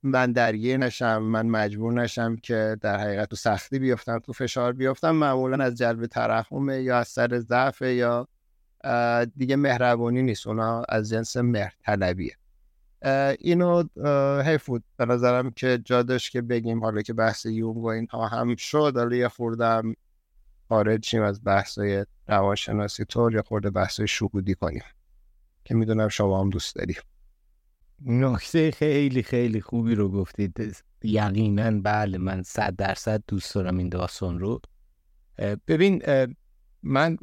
من 0.03 0.33
درگیر 0.33 0.77
نشم 0.77 1.19
من 1.23 1.47
مجبور 1.47 1.93
نشم 1.93 2.37
که 2.37 2.77
در 2.81 3.01
حقیقت 3.01 3.29
تو 3.29 3.37
سختی 3.37 3.79
بیفتم 3.79 4.19
تو 4.19 4.33
فشار 4.33 4.73
بیفتم 4.73 5.11
معمولا 5.11 5.64
از 5.64 5.75
جلب 5.75 6.07
ترحمه 6.07 6.83
یا 6.83 6.99
از 6.99 7.09
سر 7.09 7.38
ضعف 7.38 7.83
یا 7.83 8.29
دیگه 9.37 9.57
مهربونی 9.57 10.23
نیست 10.23 10.47
اونا 10.47 10.83
از 10.88 11.11
جنس 11.11 11.37
مهرطلبیه 11.37 12.37
اینو 13.38 13.85
حیف 14.45 14.66
بود 14.66 14.85
به 14.97 15.07
نظرم 15.07 15.51
که 15.51 15.79
جادش 15.85 16.31
که 16.31 16.43
بگیم 16.43 16.85
حالا 16.85 17.03
که 17.03 17.12
بحث 17.12 17.47
یونگ 17.47 17.77
و 17.77 17.87
اینها 17.87 18.29
هم 18.29 18.57
شد 18.57 18.93
حالا 18.97 19.16
یه 19.16 19.29
خوردم 19.29 19.95
خارج 20.69 21.16
از 21.16 21.45
بحثای 21.45 22.07
روانشناسی 22.29 23.05
طور 23.05 23.35
یا 23.35 23.43
خورده 23.43 23.71
بحثای 23.71 24.09
شهودی 24.09 24.55
کنیم. 24.55 24.83
که 25.64 25.75
می‌دونم 25.75 26.09
شما 26.09 26.40
هم 26.40 26.51
دوست 26.51 26.77
داری. 26.77 26.96
نکته 28.07 28.70
خیلی 28.70 29.23
خیلی 29.23 29.61
خوبی 29.61 29.94
رو 29.94 30.09
گفتید. 30.09 30.77
یقینا 31.03 31.81
بله 31.81 32.18
من 32.18 32.42
صد 32.42 32.77
درصد 32.77 33.23
دوست 33.29 33.55
دارم 33.55 33.79
این 33.79 33.88
داستان 33.88 34.38
رو. 34.38 34.61
ببین 35.68 36.03
من 36.83 37.18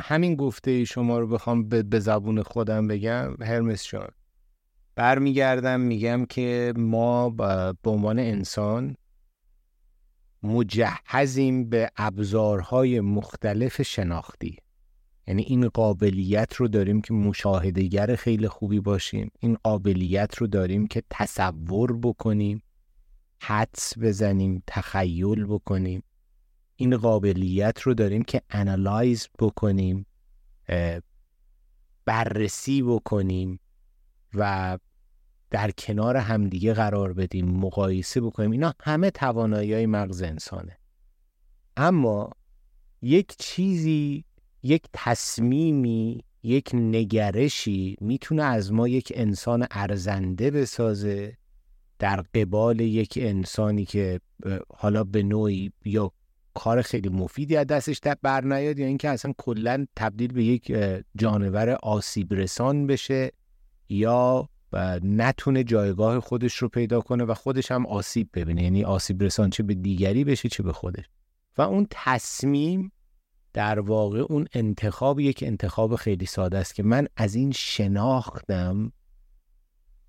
همین 0.00 0.34
گفته 0.36 0.84
شما 0.84 1.18
رو 1.18 1.26
بخوام 1.26 1.68
به 1.68 2.00
زبون 2.00 2.42
خودم 2.42 2.88
بگم. 2.88 3.36
هرمس 3.42 3.86
جان 3.86 4.08
برمیگردم 4.94 5.80
میگم 5.80 6.24
که 6.24 6.72
ما 6.76 7.30
به 7.82 7.90
عنوان 7.90 8.18
انسان 8.18 8.96
مجهزیم 10.42 11.68
به 11.68 11.90
ابزارهای 11.96 13.00
مختلف 13.00 13.82
شناختی. 13.82 14.58
یعنی 15.28 15.42
این 15.42 15.68
قابلیت 15.68 16.54
رو 16.54 16.68
داریم 16.68 17.00
که 17.00 17.14
مشاهدهگر 17.14 18.16
خیلی 18.16 18.48
خوبی 18.48 18.80
باشیم. 18.80 19.30
این 19.40 19.56
قابلیت 19.64 20.34
رو 20.34 20.46
داریم 20.46 20.86
که 20.86 21.02
تصور 21.10 21.96
بکنیم 21.96 22.62
حدس 23.40 23.98
بزنیم 23.98 24.62
تخیل 24.66 25.44
بکنیم. 25.44 26.02
این 26.76 26.96
قابلیت 26.96 27.80
رو 27.80 27.94
داریم 27.94 28.22
که 28.22 28.42
انالایز 28.50 29.28
بکنیم 29.38 30.06
بررسی 32.04 32.82
بکنیم 32.82 33.60
و 34.34 34.78
در 35.50 35.70
کنار 35.70 36.16
همدیگه 36.16 36.74
قرار 36.74 37.12
بدیم 37.12 37.46
مقایسه 37.46 38.20
بکنیم. 38.20 38.50
اینا 38.50 38.74
همه 38.80 39.10
توانایی 39.10 39.74
های 39.74 39.86
مغز 39.86 40.22
انسانه. 40.22 40.78
اما 41.76 42.30
یک 43.02 43.36
چیزی 43.38 44.24
یک 44.62 44.82
تصمیمی 44.92 46.24
یک 46.42 46.70
نگرشی 46.74 47.96
می‌تونه 48.00 48.42
از 48.42 48.72
ما 48.72 48.88
یک 48.88 49.12
انسان 49.14 49.66
ارزنده 49.70 50.50
بسازه 50.50 51.36
در 51.98 52.16
قبال 52.34 52.80
یک 52.80 53.18
انسانی 53.22 53.84
که 53.84 54.20
حالا 54.76 55.04
به 55.04 55.22
نوعی 55.22 55.72
یا 55.84 56.12
کار 56.54 56.82
خیلی 56.82 57.08
مفیدی 57.08 57.56
از 57.56 57.66
دستش 57.66 57.98
در 57.98 58.16
برنیاد 58.22 58.78
یا 58.78 58.86
اینکه 58.86 59.08
اصلا 59.08 59.32
کلا 59.38 59.86
تبدیل 59.96 60.32
به 60.32 60.44
یک 60.44 60.72
جانور 61.16 61.70
آسیب 61.70 62.34
رسان 62.34 62.86
بشه 62.86 63.32
یا 63.88 64.48
نتونه 65.02 65.64
جایگاه 65.64 66.20
خودش 66.20 66.54
رو 66.54 66.68
پیدا 66.68 67.00
کنه 67.00 67.24
و 67.24 67.34
خودش 67.34 67.70
هم 67.70 67.86
آسیب 67.86 68.28
ببینه. 68.34 68.62
یعنی 68.62 68.84
آسیب 68.84 69.22
رسان 69.22 69.50
چه 69.50 69.62
به 69.62 69.74
دیگری 69.74 70.24
بشه 70.24 70.48
چه 70.48 70.62
به 70.62 70.72
خودش. 70.72 71.04
و 71.58 71.62
اون 71.62 71.86
تصمیم 71.90 72.92
در 73.56 73.80
واقع 73.80 74.18
اون 74.18 74.46
انتخاب 74.52 75.20
یک 75.20 75.44
انتخاب 75.46 75.96
خیلی 75.96 76.26
ساده 76.26 76.58
است 76.58 76.74
که 76.74 76.82
من 76.82 77.08
از 77.16 77.34
این 77.34 77.52
شناختم 77.52 78.92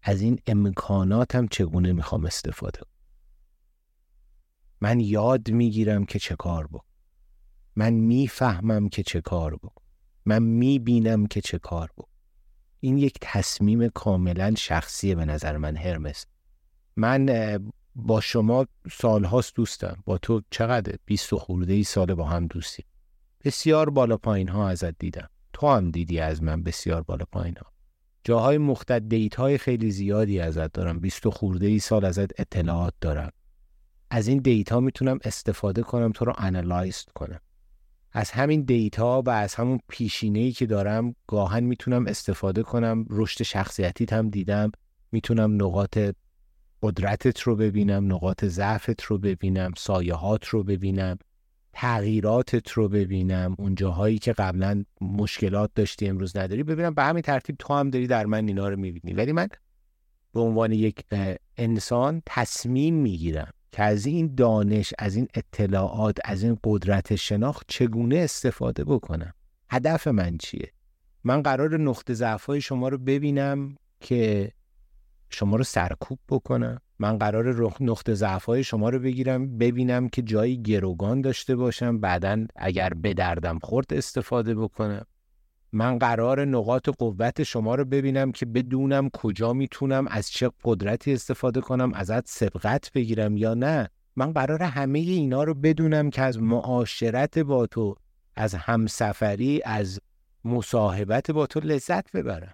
از 0.01 0.21
این 0.21 0.39
امکاناتم 0.47 1.47
چگونه 1.47 1.93
می‌خوام 1.93 2.25
استفاده 2.25 2.79
کنم. 2.79 2.91
من 4.81 4.99
یاد 4.99 5.51
می‌گیرم 5.51 6.05
که 6.05 6.19
چه 6.19 6.35
کار 6.35 6.67
بکنم. 6.67 6.81
من 7.75 7.93
می‌فهمم 7.93 8.89
که 8.89 9.03
چه 9.03 9.21
کار 9.21 9.55
بکنم. 9.55 9.87
من 10.25 10.43
می‌بینم 10.43 11.27
که 11.27 11.41
چه 11.41 11.59
کار 11.59 11.91
بکنم. 11.97 12.17
این 12.79 12.97
یک 12.97 13.17
تصمیم 13.21 13.87
کاملا 13.87 14.53
شخصیه 14.57 15.15
به 15.15 15.25
نظر 15.25 15.57
من 15.57 15.77
هرمس. 15.77 16.25
من 16.95 17.29
با 17.95 18.21
شما 18.21 18.65
سالهاست 18.91 19.55
دوستم. 19.55 20.03
با 20.05 20.17
تو 20.17 20.41
چقدر؟ 20.49 20.95
بیست 21.05 21.33
و 21.33 21.37
خورده 21.37 21.73
ای 21.73 21.83
سال 21.83 22.13
با 22.13 22.25
هم 22.25 22.47
دوستیم. 22.47 22.85
بسیار 23.47 23.89
بالا 23.89 24.17
پایین 24.17 24.47
ها 24.47 24.69
ازت 24.69 24.99
دیدم. 24.99 25.29
تو 25.53 25.67
هم 25.67 25.91
دیدی 25.91 26.19
از 26.19 26.43
من 26.43 26.63
بسیار 26.63 27.03
بالا 27.03 27.25
پایین 27.31 27.55
ها 27.57 27.71
جاهای 28.23 28.57
مختلف 28.57 29.03
دیت 29.03 29.35
های 29.35 29.57
خیلی 29.57 29.91
زیادی 29.91 30.39
ازت 30.39 30.71
دارم. 30.71 30.99
بیست 30.99 31.25
و 31.25 31.31
خورده 31.31 31.67
ای 31.67 31.79
سال 31.79 32.05
ازت 32.05 32.39
اطلاعات 32.39 32.93
دارم. 33.01 33.31
از 34.09 34.27
این 34.27 34.37
data 34.37 34.79
می‌تونم 34.79 35.19
استفاده 35.23 35.83
کنم 35.83 36.11
تو 36.11 36.25
رو 36.25 36.33
analyze 36.37 37.05
کنم. 37.15 37.39
از 38.11 38.31
همین 38.31 38.61
data 38.61 39.21
و 39.21 39.29
از 39.29 39.55
همون 39.55 39.79
پیشینه 39.87 40.39
ای 40.39 40.51
که 40.51 40.65
دارم 40.65 41.15
گاهن 41.27 41.63
می‌تونم 41.63 42.07
استفاده 42.07 42.63
کنم. 42.63 43.05
رشد 43.09 43.43
شخصیتیت 43.43 44.13
هم 44.13 44.29
دیدم. 44.29 44.71
می‌تونم 45.11 45.55
نقاط 45.63 45.99
قدرتت 46.81 47.39
رو 47.39 47.55
ببینم 47.55 48.13
نقاط 48.13 48.45
ضعفت 48.45 49.01
رو 49.01 49.17
ببینم 49.17 49.71
سایهات 49.77 50.45
رو 50.45 50.63
ببینم. 50.63 51.17
تغییراتت 51.79 52.71
رو 52.71 52.89
ببینم 52.89 53.55
اون 53.59 53.75
جاهایی 53.75 54.17
که 54.17 54.33
قبلا 54.33 54.83
مشکلات 55.01 55.71
داشتی 55.75 56.07
امروز 56.07 56.37
نداری 56.37 56.63
ببینم 56.63 56.93
به 56.93 57.03
همین 57.03 57.21
ترتیب 57.21 57.55
تو 57.59 57.73
هم 57.73 57.89
داری 57.89 58.07
در 58.07 58.25
من 58.25 58.47
اینا 58.47 58.69
رو 58.69 58.77
می‌بینی. 58.77 59.13
ولی 59.13 59.31
من 59.31 59.47
به 60.33 60.39
عنوان 60.39 60.71
یک 60.71 61.05
انسان 61.57 62.21
تصمیم 62.25 62.95
می‌گیرم 62.95 63.51
که 63.71 63.83
از 63.83 64.05
این 64.05 64.35
دانش 64.35 64.93
از 64.99 65.15
این 65.15 65.27
اطلاعات 65.33 66.17
از 66.25 66.43
این 66.43 66.57
قدرت 66.63 67.15
شناخت 67.15 67.65
چگونه 67.67 68.17
استفاده 68.17 68.83
بکنم. 68.83 69.33
هدف 69.69 70.07
من 70.07 70.37
چیه؟ 70.37 70.71
من 71.23 71.41
قرار 71.41 71.77
نقطه 71.77 72.13
ضعف 72.13 72.59
شما 72.59 72.89
رو 72.89 72.97
ببینم 72.97 73.75
که 73.99 74.51
شما 75.29 75.55
رو 75.55 75.63
سرکوب 75.63 76.19
بکنم. 76.29 76.81
من 76.99 77.17
قرار 77.17 77.73
نقطه 77.79 78.13
ضعف 78.13 78.61
شما 78.61 78.89
رو 78.89 78.99
بگیرم 78.99 79.57
ببینم 79.57 80.09
که 80.09 80.21
جایی 80.21 80.61
گروگان 80.61 81.21
داشته 81.21 81.55
باشم 81.55 81.99
بعدا 81.99 82.45
اگر 82.55 82.89
به 82.89 83.13
دردم 83.13 83.59
خورد 83.59 83.93
استفاده 83.93 84.55
بکنم. 84.55 85.05
من 85.71 85.97
قرار 85.97 86.45
نقاط 86.45 86.89
قوت 86.89 87.43
شما 87.43 87.75
رو 87.75 87.85
ببینم 87.85 88.31
که 88.31 88.45
بدونم 88.45 89.09
کجا 89.09 89.53
می‌تونم 89.53 90.07
از 90.07 90.31
چه 90.31 90.51
قدرتی 90.63 91.13
استفاده 91.13 91.61
کنم 91.61 91.93
ازت 91.93 92.27
سبقت 92.27 92.91
بگیرم 92.91 93.37
یا 93.37 93.53
نه. 93.53 93.89
من 94.15 94.31
قرار 94.33 94.63
همه 94.63 94.99
اینا 94.99 95.43
رو 95.43 95.53
بدونم 95.53 96.09
که 96.09 96.21
از 96.21 96.39
معاشرت 96.39 97.39
با 97.39 97.67
تو 97.67 97.95
از 98.35 98.55
همسفری 98.55 99.61
از 99.65 99.99
مصاحبت 100.45 101.31
با 101.31 101.47
تو 101.47 101.59
لذت 101.59 102.11
ببرم. 102.11 102.53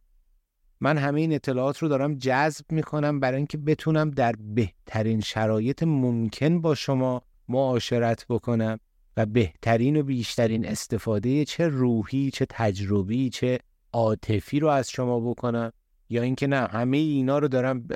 من 0.84 0.98
همه 0.98 1.22
این 1.22 1.34
اطلاعات 1.34 1.78
رو 1.78 1.88
دارم 1.88 2.16
جذب 2.16 2.72
می‌کنم 2.72 3.20
برای 3.20 3.38
اینکه 3.38 3.58
بتونم 3.58 4.12
در 4.12 4.36
بهترین 4.40 5.22
شرایط 5.22 5.84
ممکن 5.84 6.62
با 6.62 6.76
شما 6.76 7.22
معاشرت 7.50 8.26
بکنم 8.30 8.80
و 9.18 9.26
بهترین 9.26 9.98
و 9.98 10.04
بیشترین 10.04 10.68
استفاده 10.68 11.46
چه 11.46 11.68
روحی 11.68 12.32
چه 12.32 12.46
تجربی 12.50 13.30
چه 13.30 13.60
عاطفی 13.94 14.60
رو 14.60 14.68
از 14.68 14.90
شما 14.90 15.20
بکنم 15.20 15.72
یا 16.10 16.22
اینکه 16.22 16.48
نه 16.48 16.68
همه 16.68 16.98
اینا 16.98 17.40
رو 17.40 17.48
دارم 17.48 17.88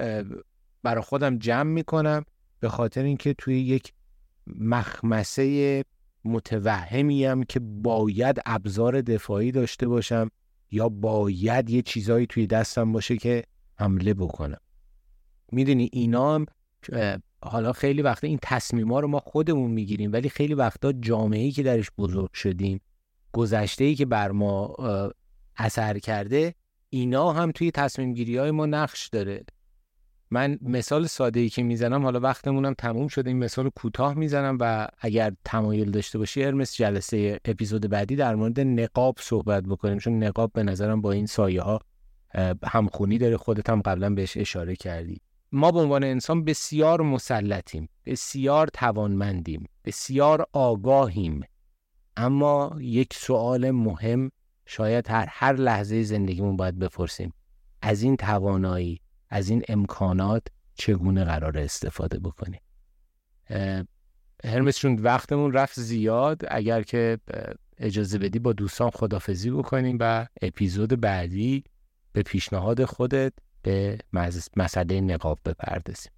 برای 0.84 1.02
خودم 1.02 1.38
جمع 1.38 1.72
می‌کنم 1.72 2.26
به 2.60 2.70
خاطر 2.70 3.04
اینکه 3.04 3.34
توی 3.34 3.60
یک 3.60 3.94
مخمسه 4.48 5.84
متوهمیم 6.26 7.44
که 7.44 7.60
باید 7.60 8.42
ابزار 8.46 9.02
دفاعی 9.02 9.52
داشته 9.52 9.88
باشم 9.88 10.30
یا 10.72 10.90
باید 10.90 11.70
یه 11.70 11.82
چیزایی 11.82 12.26
توی 12.26 12.48
دستم 12.48 12.92
باشه 12.92 13.18
که 13.18 13.44
حمله 13.76 14.14
بکنم. 14.14 14.60
می‌دونی 15.52 15.90
اینا 15.94 16.36
هم 16.36 16.46
حالا 17.44 17.74
خیلی 17.74 18.02
وقتا 18.02 18.28
این 18.28 18.40
تصمیما 18.42 19.00
رو 19.00 19.08
ما 19.08 19.20
خودمون 19.20 19.72
می‌گیریم 19.72 20.14
ولی 20.14 20.30
خیلی 20.30 20.54
وقتا 20.54 20.92
جامعه‌ای 20.92 21.52
که 21.52 21.64
درش 21.64 21.92
بزرگ 21.98 22.34
شدیم 22.34 22.82
گذشته 23.34 23.96
که 23.96 24.06
بر 24.06 24.32
ما 24.32 24.76
اثر 25.58 26.00
کرده 26.00 26.56
اینا 26.90 27.32
هم 27.32 27.52
توی 27.52 27.72
تصمیم 27.72 28.14
گیری 28.14 28.38
های 28.38 28.52
ما 28.52 28.66
نقش 28.66 29.08
داره. 29.08 29.46
من 30.32 30.60
مثال 30.62 31.08
ساده 31.08 31.40
ای 31.40 31.50
که 31.50 31.64
می‌زنم 31.64 32.04
حالا 32.04 32.20
وقتمونم 32.20 32.74
تموم 32.74 33.08
شده 33.08 33.30
این 33.30 33.40
مثال 33.40 33.70
کوتاه 33.70 34.14
می‌زنم 34.14 34.58
و 34.62 34.88
اگر 35.00 35.34
تمایل 35.46 35.92
داشته 35.92 36.18
باشی 36.18 36.44
ارمس 36.44 36.76
جلسه 36.76 37.40
اپیزود 37.46 37.90
بعدی 37.90 38.16
در 38.16 38.36
مورد 38.36 38.60
نقاب 38.60 39.16
صحبت 39.20 39.64
بکنیم. 39.64 39.98
چون 39.98 40.24
نقاب 40.24 40.52
به 40.54 40.64
نظرم 40.64 41.02
با 41.02 41.12
این 41.12 41.26
سایه 41.26 41.62
ها 41.62 41.82
همخونی 42.64 43.18
داره. 43.18 43.38
خودت 43.38 43.70
هم 43.70 43.82
قبلا 43.82 44.10
بهش 44.10 44.38
اشاره 44.38 44.76
کردی. 44.76 45.22
ما 45.52 45.72
به 45.72 45.80
عنوان 45.80 46.04
انسان 46.04 46.44
بسیار 46.44 47.02
مسلطیم 47.02 47.90
بسیار 48.06 48.68
توانمندیم 48.68 49.66
بسیار 49.86 50.46
آگاهیم. 50.54 51.42
اما 52.18 52.78
یک 52.80 53.14
سوال 53.14 53.72
مهم 53.72 54.32
شاید 54.66 55.10
هر 55.10 55.28
هر 55.30 55.54
لحظه 55.54 56.04
زندگیمون 56.04 56.58
باید 56.58 56.80
بپرسیم. 56.80 57.34
از 57.82 58.02
این 58.02 58.16
توانایی 58.16 59.02
از 59.30 59.50
این 59.50 59.64
امکانات 59.68 60.48
چگونه 60.76 61.24
قرار 61.24 61.58
استفاده 61.58 62.20
بکنیم؟ 62.20 62.62
هرمس 64.44 64.78
چون 64.78 64.96
وقتمون 64.96 65.54
رفت 65.54 65.80
زیاد. 65.80 66.42
اگر 66.48 66.84
که 66.84 67.20
اجازه 67.78 68.18
بدی 68.18 68.40
با 68.40 68.54
دوستان 68.54 68.90
خدافزی 68.90 69.52
بکنیم 69.52 69.98
و 70.00 70.28
اپیزود 70.42 71.02
بعدی 71.02 71.64
به 72.14 72.24
پیشنهاد 72.24 72.86
خودت 72.86 73.34
به 73.64 73.98
مسئله 74.58 75.02
نقاب 75.02 75.40
بپردازیم. 75.46 76.12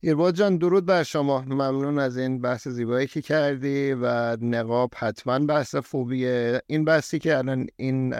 ایرباد 0.00 0.34
جان 0.34 0.56
درود 0.56 0.86
بر 0.86 1.02
شما. 1.02 1.40
ممنون 1.40 1.98
از 1.98 2.16
این 2.16 2.40
بحث 2.40 2.68
زیبایی 2.68 3.06
که 3.06 3.22
کردی 3.22 3.92
و 3.92 4.36
نقاب 4.40 4.90
حتما 4.96 5.38
بحث 5.38 5.74
خوبیه. 5.76 6.62
این 6.66 6.84
بحثی 6.84 7.18
که 7.18 7.38
الان 7.38 7.66
این 7.76 8.10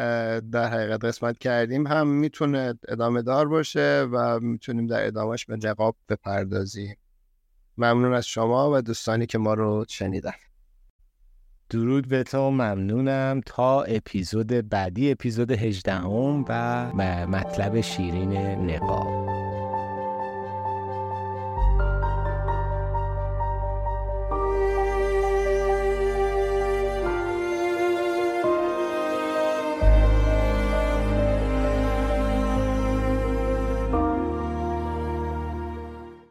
در 0.41 0.69
حقیقت 0.69 1.05
قسمت 1.05 1.39
کردیم 1.39 1.87
هم 1.87 2.09
می‌تونه 2.09 2.75
ادامه 2.89 3.23
دار 3.23 3.49
باشه 3.49 4.09
و 4.13 4.41
می‌تونیم 4.41 4.87
در 4.87 5.07
ادامهش 5.07 5.45
به 5.45 5.59
نقاب 5.65 5.97
بپردازیم. 6.09 6.97
ممنون 7.79 8.15
از 8.15 8.27
شما 8.27 8.73
و 8.73 8.81
دوستانی 8.83 9.27
که 9.27 9.39
ما 9.39 9.55
رو 9.55 9.85
شنیدن. 9.89 10.33
درود 11.71 12.09
به 12.09 12.23
تو. 12.23 12.51
ممنونم. 12.51 13.41
تا 13.47 13.83
اپیزود 13.83 14.47
بعدی 14.47 15.11
اپیزود 15.11 15.51
18 15.51 16.01
و 16.49 16.93
مطلب 17.27 17.81
شیرین 17.81 18.33
نقاب. 18.71 19.46